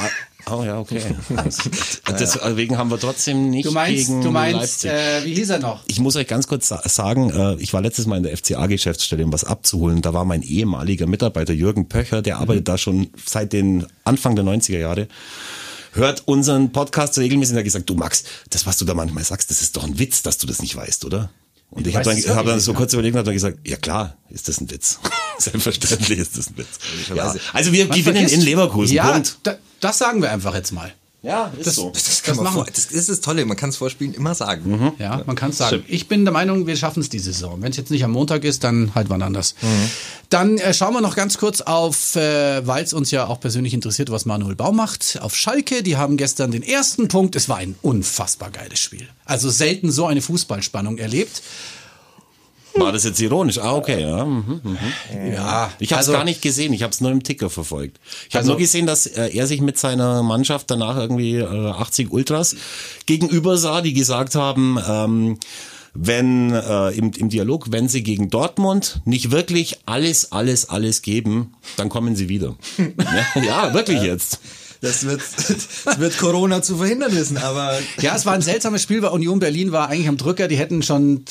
Oh 0.50 0.62
ja, 0.62 0.78
okay. 0.78 1.00
Deswegen 2.09 2.76
haben 2.76 2.90
wir 2.90 2.98
trotzdem 3.00 3.48
nicht 3.48 3.64
Du 3.66 3.72
meinst, 3.72 4.09
gegen 4.09 4.20
du 4.22 4.30
meinst, 4.30 4.85
Leipzig. 4.85 4.90
äh, 4.90 5.24
wie 5.24 5.35
hieß 5.35 5.50
er 5.50 5.59
noch? 5.59 5.83
Ich 5.87 6.00
muss 6.00 6.16
euch 6.16 6.26
ganz 6.26 6.46
kurz 6.46 6.68
sa- 6.68 6.83
sagen, 6.87 7.30
äh, 7.30 7.54
ich 7.62 7.72
war 7.72 7.80
letztes 7.80 8.07
Mal 8.07 8.18
in 8.18 8.24
der 8.24 8.37
FCA-Geschäftsstelle, 8.37 9.24
um 9.24 9.33
was 9.33 9.44
abzuholen. 9.44 10.02
Da 10.02 10.12
war 10.12 10.26
mein 10.26 10.42
ehemaliger 10.42 11.07
Mitarbeiter 11.07 11.54
Jürgen 11.54 11.88
Pöcher, 11.88 12.20
der 12.20 12.38
arbeitet 12.38 12.68
da 12.68 12.76
schon 12.76 13.09
seit 13.24 13.54
den 13.54 13.87
Anfang 14.04 14.37
der 14.37 14.44
90er 14.44 14.78
Jahre. 14.78 15.09
Hört 15.94 16.22
unseren 16.26 16.72
Podcast 16.72 17.16
regelmäßig 17.18 17.52
und 17.54 17.59
hat 17.59 17.64
gesagt, 17.64 17.88
du 17.88 17.94
Max, 17.94 18.24
das, 18.50 18.66
was 18.66 18.78
du 18.78 18.85
da 18.85 18.94
manchmal 18.94 19.24
sagst, 19.24 19.50
das 19.50 19.62
ist 19.62 19.76
doch 19.76 19.85
ein 19.85 19.98
Witz, 19.98 20.22
dass 20.22 20.38
du 20.38 20.46
das 20.46 20.61
nicht 20.61 20.74
weißt, 20.76 21.04
oder? 21.04 21.30
Und 21.70 21.87
ich 21.87 21.96
habe 21.96 22.07
weiß 22.07 22.24
dann, 22.24 22.37
hab 22.37 22.46
dann 22.46 22.61
so 22.61 22.72
kurz 22.74 22.92
überlegt 22.92 23.14
und 23.14 23.18
hab 23.18 23.24
dann 23.24 23.35
gesagt, 23.35 23.59
ja 23.66 23.76
klar, 23.76 24.16
ist 24.30 24.48
das 24.48 24.61
ein 24.61 24.70
Witz. 24.70 24.98
Selbstverständlich 25.38 26.18
ist 26.18 26.37
das 26.38 26.48
ein 26.48 26.57
Witz. 26.59 26.68
Ja. 27.14 27.35
Also 27.52 27.72
wir 27.72 27.87
Man 27.87 27.96
gewinnen 27.98 28.16
vergisst- 28.26 28.35
in 28.35 28.40
Leverkusen, 28.42 28.94
Ja, 28.94 29.11
Punkt. 29.12 29.38
da, 29.42 29.57
das 29.80 29.98
sagen 29.98 30.22
wir 30.22 30.30
einfach 30.30 30.54
jetzt 30.54 30.72
mal. 30.72 30.92
Ja, 31.25 31.51
ist 31.59 31.67
Das- 31.67 31.75
so. 31.77 31.91
Das, 31.91 32.23
kann 32.23 32.33
Das 32.33 32.37
man 32.37 32.45
machen 32.45 32.55
vor, 32.57 32.67
das 32.67 32.85
ist 32.87 33.09
das 33.09 33.21
Tolle, 33.21 33.45
man 33.47 33.57
kann 33.57 33.71
es 33.71 33.77
vor 33.77 33.89
Spielen 33.91 34.15
immer 34.15 34.35
sagen. 34.35 34.93
Ja, 34.99 35.23
man 35.27 35.35
kann 35.37 35.51
es 35.51 35.59
sagen. 35.59 35.83
Ich 35.89 36.07
bin 36.07 36.25
der 36.25 36.33
Meinung, 36.33 36.67
wir 36.67 36.77
schaffen 36.77 37.01
es 37.01 37.09
diese 37.09 37.33
Saison. 37.33 37.61
Wenn 37.63 37.71
es 37.71 37.77
jetzt 37.79 37.91
nicht 37.91 38.05
am 38.05 38.11
Montag 38.13 38.45
ist, 38.45 38.63
dann 38.63 38.95
halt 38.95 39.09
wann 39.11 39.23
anders. 39.23 39.55
Dann 40.29 40.59
äh, 40.59 40.75
schauen 40.75 40.93
wir 40.95 41.01
noch 41.01 41.17
ganz 41.17 41.39
kurz 41.39 41.61
auf, 41.63 42.15
äh, 42.17 42.67
weil 42.67 42.85
es 42.85 42.93
uns 42.93 43.11
ja 43.11 43.27
auch 43.27 43.41
persönlich 43.41 43.73
interessiert, 43.75 44.11
was 44.11 44.25
Manuel 44.27 44.55
Baum 44.55 44.77
macht, 44.77 45.19
auf 45.23 45.35
Schalke. 45.35 45.83
Die 45.83 45.97
haben 45.97 46.17
gestern 46.17 46.51
den 46.51 46.63
ersten 46.63 47.09
Punkt. 47.09 47.37
Es 47.37 47.49
war 47.49 47.57
ein 47.57 47.75
unfassbar 47.83 48.51
geiles 48.51 48.79
Spiel. 48.79 49.09
Also 49.25 49.49
selten 49.51 49.91
so 49.91 50.07
eine 50.07 50.21
Fußballspannung 50.23 50.99
erlebt. 50.99 51.43
War 52.77 52.93
das 52.93 53.05
jetzt 53.05 53.21
ironisch? 53.21 53.59
Ah, 53.59 53.75
okay. 53.75 54.01
Ja, 54.03 54.25
mhm, 54.25 54.61
mhm. 54.63 54.79
Ja, 55.33 55.71
Ich 55.79 55.93
habe 55.93 56.01
es 56.01 56.09
also- 56.09 56.13
gar 56.13 56.25
nicht 56.25 56.43
gesehen, 56.43 56.73
ich 56.73 56.83
habe 56.83 56.93
es 56.93 57.01
nur 57.01 57.11
im 57.11 57.23
Ticker 57.23 57.51
verfolgt. 57.51 57.99
Ich 58.29 58.35
habe 58.35 58.41
Also- 58.43 58.53
nur 58.53 58.59
gesehen, 58.59 58.87
dass 58.87 59.07
äh, 59.07 59.29
er 59.29 59.47
sich 59.47 59.61
mit 59.61 59.79
seiner 59.79 60.23
Mannschaft 60.23 60.71
danach 60.71 60.97
irgendwie 60.97 61.37
äh, 61.37 61.47
80 61.47 62.11
Ultras 62.13 62.57
gegenüber 63.07 63.57
sah, 63.59 63.81
die 63.81 63.93
gesagt 63.93 64.35
haben, 64.35 64.79
ähm, 64.89 65.39
wenn 65.97 66.53
äh, 66.53 66.89
im, 66.91 67.13
im 67.17 67.29
Dialog, 67.29 67.67
wenn 67.71 67.89
sie 67.89 68.03
gegen 68.03 68.29
Dortmund 68.29 69.01
nicht 69.05 69.31
wirklich 69.31 69.79
alles, 69.87 70.33
alles, 70.33 70.69
alles 70.69 71.03
geben, 71.03 71.55
dann 71.77 71.89
kommen 71.89 72.17
sie 72.17 72.29
wieder. 72.29 72.57
ja, 73.37 73.43
ja, 73.43 73.75
wirklich 73.75 74.03
jetzt. 74.03 74.41
Das 74.81 75.07
wird, 75.07 75.21
das 75.85 75.99
wird 76.01 76.19
Corona 76.19 76.61
zu 76.63 76.77
verhindern 76.79 77.15
wissen, 77.15 77.37
aber 77.39 77.79
Ja, 78.01 78.17
es 78.17 78.27
war 78.27 78.33
ein 78.35 78.43
seltsames 78.43 78.83
Spiel, 78.83 79.03
weil 79.03 79.11
Union 79.11 79.39
Berlin 79.39 79.71
war 79.71 79.89
eigentlich 79.89 80.09
am 80.09 80.17
Drücker. 80.17 80.49
Die 80.49 80.57
hätten 80.57 80.83
schon 80.83 81.25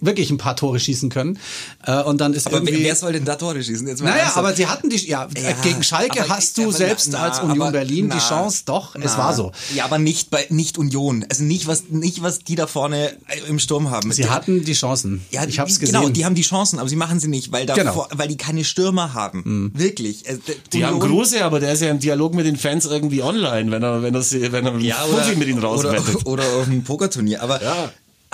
wirklich 0.00 0.30
ein 0.30 0.38
paar 0.38 0.56
Tore 0.56 0.78
schießen 0.80 1.08
können. 1.10 1.38
Äh, 1.86 2.02
und 2.02 2.20
dann 2.20 2.32
ist 2.34 2.46
Aber 2.46 2.56
irgendwie... 2.56 2.74
wer, 2.78 2.84
wer 2.84 2.96
soll 2.96 3.12
denn 3.12 3.24
da 3.24 3.36
Tore 3.36 3.62
schießen? 3.62 3.86
Jetzt 3.86 4.00
mal 4.02 4.10
Naja, 4.10 4.22
ernsthaft. 4.22 4.38
aber 4.46 4.54
sie 4.54 4.66
hatten 4.66 4.90
die, 4.90 4.96
ja, 5.06 5.28
Ja, 5.42 5.52
gegen 5.62 5.82
Schalke 5.82 6.20
aber- 6.22 6.28
hast 6.36 6.58
du 6.58 6.64
aber 6.64 6.72
selbst 6.72 7.08
na, 7.12 7.18
als 7.20 7.38
Union 7.40 7.62
aber 7.62 7.72
Berlin 7.72 8.08
na, 8.08 8.16
die 8.16 8.20
Chance, 8.20 8.62
doch, 8.66 8.94
es 8.96 9.12
na. 9.12 9.18
war 9.18 9.34
so. 9.34 9.52
Ja, 9.74 9.84
aber 9.84 9.98
nicht 9.98 10.30
bei 10.30 10.46
nicht 10.50 10.78
Union, 10.78 11.24
also 11.28 11.42
nicht 11.44 11.66
was 11.66 11.84
nicht 11.90 12.22
was 12.22 12.40
die 12.40 12.54
da 12.54 12.66
vorne 12.66 13.12
im 13.48 13.58
Sturm 13.58 13.90
haben. 13.90 14.12
Sie 14.12 14.28
hatten 14.28 14.64
die 14.64 14.72
Chancen. 14.74 15.24
ja, 15.30 15.44
ich 15.44 15.58
hab's 15.58 15.74
die- 15.74 15.80
gesehen. 15.80 15.94
Genau, 16.00 16.08
die 16.08 16.24
haben 16.24 16.34
die 16.34 16.42
Chancen, 16.42 16.78
aber 16.78 16.88
sie 16.88 16.96
machen 16.96 17.20
sie 17.20 17.28
nicht, 17.28 17.52
weil 17.52 17.66
da 17.66 17.74
Genau. 17.74 18.06
weil 18.12 18.28
die 18.28 18.36
keine 18.36 18.64
Stürmer 18.64 19.14
haben. 19.14 19.70
Wirklich. 19.74 20.28
Also, 20.28 20.40
Die 20.72 20.84
haben 20.84 20.94
Union- 20.96 21.10
Kruse, 21.10 21.44
aber 21.44 21.60
der 21.60 21.72
ist 21.72 21.80
ja 21.82 21.90
im 21.90 21.98
Dialog 21.98 22.34
mit 22.34 22.46
den 22.46 22.56
Fans 22.56 22.86
irgendwie 22.86 23.22
online, 23.22 23.70
wenn 23.70 23.82
er, 23.82 24.02
wenn 24.02 24.14
er, 24.14 24.22
sie- 24.22 24.50
wenn 24.52 24.66
er 24.66 24.78
ja, 24.78 24.96
Fuffi 24.96 25.36
mit 25.36 25.48
ihnen 25.48 25.58
oder, 25.58 25.68
rauswettet. 25.68 26.26
oder 26.26 26.42
auf 26.44 26.66
einem 26.66 26.84
Pokerturnier, 26.84 27.42
aber 27.42 27.62
Ja. 27.62 27.90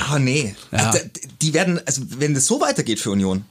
Aber 0.08 0.18
nee, 0.18 0.54
Ja. 0.72 0.90
also, 0.90 0.98
die 1.42 1.54
werden 1.54 1.80
also 1.86 2.02
wenn 2.18 2.34
das 2.34 2.46
so 2.46 2.60
weitergeht 2.60 3.00
für 3.00 3.10
Union, 3.10 3.44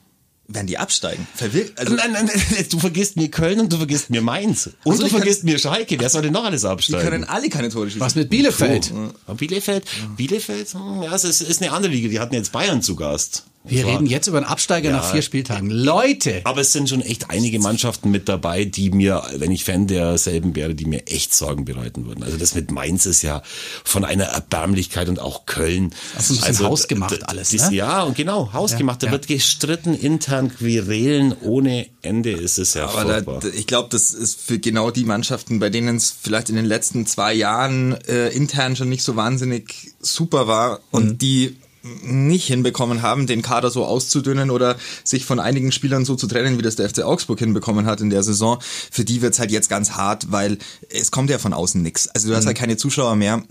werden 0.52 0.66
die 0.66 0.78
absteigen. 0.80 1.28
Verwirkt, 1.36 1.78
also 1.80 1.94
Nein, 1.94 2.12
nein, 2.12 2.26
nein, 2.26 2.66
du 2.72 2.80
vergisst 2.80 3.16
mir 3.18 3.30
Köln 3.30 3.60
und 3.60 3.72
du 3.72 3.78
vergisst 3.78 4.10
mir 4.10 4.22
Mainz. 4.22 4.72
Und 4.84 4.94
Also 4.94 5.04
du 5.04 5.10
vergisst 5.10 5.44
mir 5.44 5.60
Schalke. 5.60 6.00
Wer 6.00 6.10
soll 6.10 6.24
denn 6.24 6.34
noch 6.34 6.44
alles 6.44 6.62
die 6.62 6.68
absteigen? 6.68 7.08
können 7.08 7.24
alle 7.24 7.50
keine 7.50 7.70
Tore 7.70 7.86
schießen. 7.86 8.02
Was 8.02 8.16
mit 8.16 8.30
Bielefeld? 8.32 8.92
Bielefeld, 9.38 9.86
Bielefeld, 10.18 10.74
hm, 10.74 11.04
ja, 11.04 11.14
es 11.14 11.24
ist, 11.24 11.42
ist 11.42 11.62
eine 11.62 11.72
andere 11.72 11.92
Liga. 11.92 12.10
Die 12.10 12.20
hatten 12.20 12.34
jetzt 12.34 12.52
Bayern 12.52 12.82
zu 12.82 12.96
Gast. 12.96 13.44
Wir 13.66 13.84
Das 13.84 13.92
reden 13.92 14.06
jetzt 14.06 14.28
über 14.28 14.38
einen 14.38 14.46
Absteiger 14.48 14.90
nach 14.90 15.12
vier 15.12 15.22
Spieltagen. 15.22 15.70
Leute! 15.70 16.42
Aber 16.46 16.62
es 16.62 16.72
sind 16.72 16.88
schon 16.88 17.02
echt 17.02 17.30
einige 17.30 17.60
Mannschaften 17.60 18.10
mit 18.10 18.30
dabei, 18.30 18.64
die 18.64 18.90
mir, 18.90 19.22
wenn 19.36 19.52
ich 19.52 19.66
Fan 19.66 19.86
derselben 19.86 20.56
wäre, 20.56 20.74
die 20.74 20.86
mir 20.86 21.06
echt 21.08 21.34
Sorgen 21.34 21.66
bereiten 21.66 22.06
würden. 22.06 22.24
Also 22.24 22.38
das 22.38 22.56
mit 22.56 22.72
Mainz 22.72 23.06
ist 23.06 23.22
ja 23.22 23.44
von 23.84 24.06
einer 24.06 24.24
Erbärmlichkeit 24.24 25.10
und 25.10 25.20
auch 25.20 25.46
Köln. 25.46 25.94
Das 26.16 26.30
ist 26.32 26.42
ein 26.44 26.50
bisschen 26.52 26.68
hausgemacht 26.68 27.12
d- 27.12 27.18
d- 27.18 27.24
alles, 27.26 27.50
dies- 27.50 27.70
ne? 27.70 27.76
Ja, 27.76 28.04
und 28.04 28.16
genau, 28.16 28.54
hausgemacht. 28.54 29.04
Da 29.04 29.08
ja. 29.08 29.12
wird 29.12 29.28
gestritten, 29.28 29.94
intern 29.94 30.56
Querelen 30.56 31.36
ohne 31.42 31.86
Ende 32.02 32.32
ist 32.32 32.60
es 32.60 32.76
ja 32.76 32.88
Aber 32.88 33.22
da, 33.22 33.48
ich 33.50 33.68
glaube, 33.68 33.90
das 33.92 34.12
ist 34.14 34.40
für 34.40 34.58
genau 34.60 34.90
die 34.90 35.04
Mannschaften, 35.04 35.60
bei 35.60 35.70
denen 35.70 35.98
es 35.98 36.16
vielleicht 36.20 36.50
in 36.50 36.56
den 36.56 36.66
letzten 36.66 37.06
zwei 37.06 37.34
Jahren 37.34 37.92
äh, 38.08 38.30
intern 38.30 38.78
schon 38.78 38.88
nicht 38.88 39.04
so 39.04 39.18
wahnsinnig 39.18 39.92
super 40.00 40.48
war 40.48 40.80
und 40.92 41.06
Mhm. 41.06 41.18
die 41.18 41.58
nicht 42.04 42.48
hinbekommen 42.48 43.02
haben, 43.02 43.26
den 43.28 43.42
Kader 43.42 43.72
so 43.72 43.86
auszudünnen 43.86 44.52
oder 44.52 44.76
sich 45.04 45.26
von 45.26 45.40
einigen 45.40 45.72
Spielern 45.72 46.06
so 46.06 46.16
zu 46.16 46.28
trennen, 46.28 46.58
wie 46.58 46.62
das 46.62 46.76
der 46.76 46.90
FC 46.90 47.00
Augsburg 47.04 47.40
hinbekommen 47.40 47.86
hat 47.86 48.02
in 48.02 48.10
der 48.10 48.24
Saison, 48.24 48.60
für 48.92 49.06
die 49.06 49.22
wird's 49.22 49.40
halt 49.40 49.52
jetzt 49.52 49.70
ganz 49.70 49.92
hart, 49.92 50.32
weil 50.32 50.58
es 50.90 51.12
kommt 51.12 51.30
ja 51.30 51.38
von 51.40 51.54
außen 51.54 51.82
nix. 51.82 52.08
Also 52.10 52.28
du 52.28 52.34
Mhm. 52.34 52.38
hast 52.38 52.46
halt 52.48 52.58
keine 52.58 52.78
Zuschauer 52.78 53.16
mehr, 53.16 53.44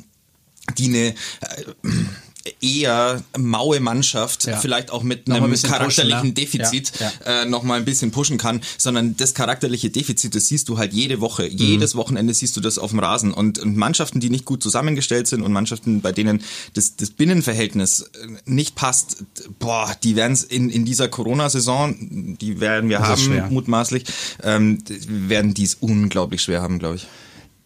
die 0.77 0.87
eine 0.87 1.09
äh, 1.09 1.15
eher 2.61 3.23
maue 3.37 3.81
Mannschaft, 3.81 4.47
Ja. 4.47 4.57
vielleicht 4.57 4.91
auch 4.91 5.03
mit 5.03 5.29
mal 5.29 5.37
ein 5.37 5.43
einem 5.43 5.51
bisschen 5.53 5.69
pushen, 5.71 5.79
charakterlichen 5.79 6.29
ne? 6.29 6.33
Defizit 6.35 6.93
Ja, 7.01 7.13
ja. 7.25 7.43
äh, 7.43 7.45
noch 7.47 7.63
mal 7.63 7.79
ein 7.79 7.85
bisschen 7.85 8.11
pushen 8.11 8.39
kann, 8.39 8.61
sondern 8.77 9.17
das 9.17 9.35
charakterliche 9.35 9.91
Defizit, 9.91 10.35
das 10.35 10.49
siehst 10.49 10.69
du 10.69 10.79
halt 10.79 10.93
jede 10.93 11.21
Woche, 11.21 11.47
jedes 11.47 11.95
Wochenende 11.95 12.35
siehst 12.35 12.57
du 12.57 12.61
das 12.61 12.79
auf 12.79 12.91
dem 12.91 12.99
Rasen 12.99 13.33
und, 13.33 13.59
und 13.59 13.77
Mannschaften, 13.77 14.21
die 14.21 14.31
nicht 14.31 14.45
gut 14.45 14.63
zusammengestellt 14.63 15.27
sind 15.27 15.43
und 15.43 15.53
Mannschaften, 15.53 16.01
bei 16.01 16.13
denen 16.13 16.43
das, 16.75 16.97
das 16.97 17.11
Binnenverhältnis 17.11 18.01
äh, 18.03 18.07
nicht 18.45 18.75
passt, 18.75 19.25
boah, 19.59 19.95
die 20.03 20.17
werden 20.17 20.33
es 20.33 20.45
in, 20.45 20.71
in 20.71 20.85
dieser 20.85 21.09
Corona-Saison, 21.09 22.37
die 22.41 22.61
werden 22.61 22.89
wir 22.91 22.99
Das 22.99 23.09
haben, 23.09 23.53
mutmaßlich, 23.53 24.05
ähm, 24.43 24.79
werden 25.09 25.55
die 25.55 25.65
es 25.65 25.75
unglaublich 25.75 26.43
schwer 26.43 26.63
haben, 26.63 26.79
glaube 26.79 26.97
ich. 26.97 27.07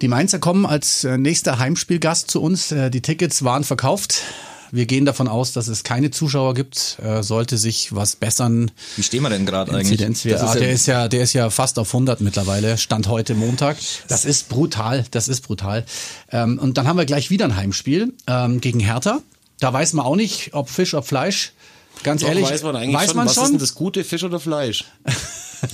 Die 0.01 0.09
Mainzer 0.09 0.41
kommen 0.41 0.67
als 0.67 1.05
äh, 1.05 1.17
nächster 1.17 1.61
Heimspielgast 1.61 2.29
zu 2.29 2.43
uns. 2.43 2.73
Äh, 2.73 2.91
Die 2.91 3.03
Tickets 3.03 3.45
waren 3.45 3.63
verkauft. 3.63 4.23
Wir 4.75 4.87
gehen 4.87 5.05
davon 5.05 5.29
aus, 5.29 5.53
dass 5.53 5.69
es 5.69 5.85
keine 5.85 6.11
Zuschauer 6.11 6.55
gibt. 6.55 6.99
Äh, 7.05 7.23
Sollte 7.23 7.59
sich 7.59 7.95
was 7.95 8.17
bessern. 8.17 8.71
Wie 8.97 9.03
stehen 9.03 9.23
wir 9.23 9.29
denn 9.29 9.45
gerade 9.45 9.71
eigentlich? 9.73 9.99
Das 10.01 10.41
Ah, 10.43 10.47
ist 10.47 10.55
der 10.55 10.67
ja- 10.69 10.73
ist 10.75 10.87
ja, 10.87 11.09
der 11.09 11.23
ist 11.23 11.33
ja 11.35 11.51
fast 11.51 11.79
auf 11.79 11.93
100 11.93 12.23
mittlerweile. 12.23 12.79
Stand 12.79 13.07
heute 13.07 13.35
Montag. 13.35 13.77
Das 14.09 14.25
ist 14.25 14.49
brutal. 14.49 15.05
Das 15.11 15.29
ist 15.29 15.43
brutal. 15.43 15.85
Ähm, 16.31 16.59
und 16.59 16.79
dann 16.79 16.89
haben 16.89 16.97
wir 16.97 17.05
gleich 17.05 17.29
wieder 17.29 17.45
ein 17.45 17.55
Heimspiel 17.57 18.15
ähm, 18.27 18.63
gegen 18.63 18.81
Hertha. 18.81 19.21
Da 19.61 19.73
weiß 19.73 19.93
man 19.93 20.07
auch 20.07 20.17
nicht, 20.17 20.55
ob 20.55 20.71
Fisch, 20.71 20.95
ob 20.95 21.07
Fleisch. 21.07 21.53
Ganz 22.03 22.23
Doch, 22.23 22.29
ehrlich, 22.29 22.45
weiß 22.47 22.63
man 22.63 22.75
eigentlich 22.75 22.95
weiß 22.97 23.09
schon, 23.09 23.17
man 23.19 23.27
was 23.27 23.35
schon. 23.35 23.45
ist 23.45 23.51
denn 23.51 23.59
das 23.59 23.75
Gute, 23.75 24.03
Fisch 24.05 24.25
oder 24.25 24.41
Fleisch? 24.41 24.87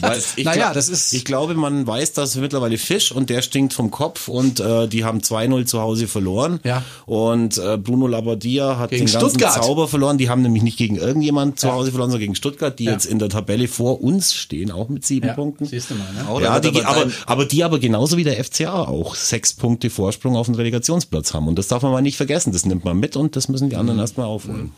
Weil 0.00 0.18
ich 0.36 0.44
Naja, 0.44 0.64
glaub- 0.64 0.74
das 0.74 0.88
ist- 0.88 1.12
Ich 1.12 1.24
glaube, 1.24 1.54
man 1.54 1.86
weiß, 1.86 2.12
dass 2.12 2.36
mittlerweile 2.36 2.76
Fisch 2.78 3.10
und 3.12 3.30
der 3.30 3.42
stinkt 3.42 3.72
vom 3.72 3.90
Kopf 3.90 4.28
und 4.28 4.60
äh, 4.60 4.86
die 4.88 5.04
haben 5.04 5.20
2-0 5.20 5.64
zu 5.66 5.80
Hause 5.80 6.06
verloren. 6.08 6.60
Ja. 6.64 6.82
Und 7.06 7.56
äh, 7.58 7.78
Bruno 7.78 8.06
Labbadia 8.06 8.78
hat 8.78 8.90
Gegen 8.90 9.06
den 9.06 9.12
ganzen 9.12 9.30
Stuttgart. 9.30 9.54
Zauber 9.64 9.88
verloren. 9.88 10.18
Die 10.18 10.28
haben 10.28 10.42
nämlich 10.42 10.62
nicht 10.62 10.76
gegen 10.76 10.96
irgendjemand 10.96 11.58
zu 11.58 11.72
Hause 11.72 11.90
verloren, 11.90 12.10
sondern 12.10 12.20
gegen 12.26 12.34
Stuttgart, 12.34 12.78
die 12.78 12.84
Ja. 12.84 12.92
jetzt 12.92 13.06
in 13.06 13.18
der 13.18 13.28
Tabelle 13.30 13.66
vor 13.68 14.02
uns 14.02 14.34
stehen, 14.34 14.70
auch 14.70 14.88
mit 14.88 15.06
sieben 15.06 15.28
Ja, 15.28 15.34
Punkten. 15.34 15.64
siehst 15.64 15.90
du 15.90 15.94
mal, 15.94 16.12
ne? 16.12 16.26
Da 16.26 16.40
Ja, 16.40 16.60
die, 16.60 16.84
aber, 16.84 17.00
dein- 17.04 17.12
aber 17.26 17.44
die 17.46 17.64
aber 17.64 17.78
genauso 17.78 18.16
wie 18.16 18.24
der 18.24 18.38
FCA 18.44 18.82
auch 18.82 19.14
sechs 19.14 19.52
Punkte 19.54 19.90
Vorsprung 19.90 20.36
auf 20.36 20.46
den 20.46 20.54
Relegationsplatz 20.54 21.32
haben. 21.34 21.48
Und 21.48 21.58
das 21.58 21.68
darf 21.68 21.82
man 21.82 21.92
mal 21.92 22.02
nicht 22.02 22.16
vergessen. 22.16 22.52
Das 22.52 22.66
nimmt 22.66 22.84
man 22.84 22.98
mit 22.98 23.16
und 23.16 23.36
das 23.36 23.48
müssen 23.48 23.70
die 23.70 23.76
Mhm. 23.76 23.80
anderen 23.80 24.00
erstmal 24.00 24.26
aufholen. 24.26 24.72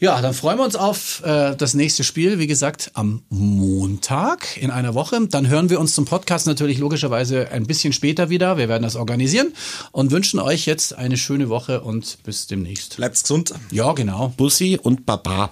Ja, 0.00 0.22
dann 0.22 0.32
freuen 0.32 0.56
wir 0.56 0.64
uns 0.64 0.76
auf 0.76 1.22
äh, 1.26 1.54
das 1.54 1.74
nächste 1.74 2.04
Spiel, 2.04 2.38
wie 2.38 2.46
gesagt, 2.46 2.90
am 2.94 3.22
Montag 3.28 4.56
in 4.56 4.70
einer 4.70 4.94
Woche. 4.94 5.20
Dann 5.28 5.46
hören 5.46 5.68
wir 5.68 5.78
uns 5.78 5.94
zum 5.94 6.06
Podcast 6.06 6.46
natürlich 6.46 6.78
logischerweise 6.78 7.50
ein 7.50 7.66
bisschen 7.66 7.92
später 7.92 8.30
wieder. 8.30 8.56
Wir 8.56 8.70
werden 8.70 8.82
das 8.82 8.96
organisieren 8.96 9.52
und 9.92 10.10
wünschen 10.10 10.40
euch 10.40 10.64
jetzt 10.64 10.96
eine 10.96 11.18
schöne 11.18 11.50
Woche 11.50 11.82
und 11.82 12.16
bis 12.24 12.46
demnächst. 12.46 12.96
Bleibt's 12.96 13.24
gesund. 13.24 13.52
Ja, 13.70 13.92
genau. 13.92 14.32
Bussi 14.38 14.80
und 14.82 15.04
Baba. 15.04 15.50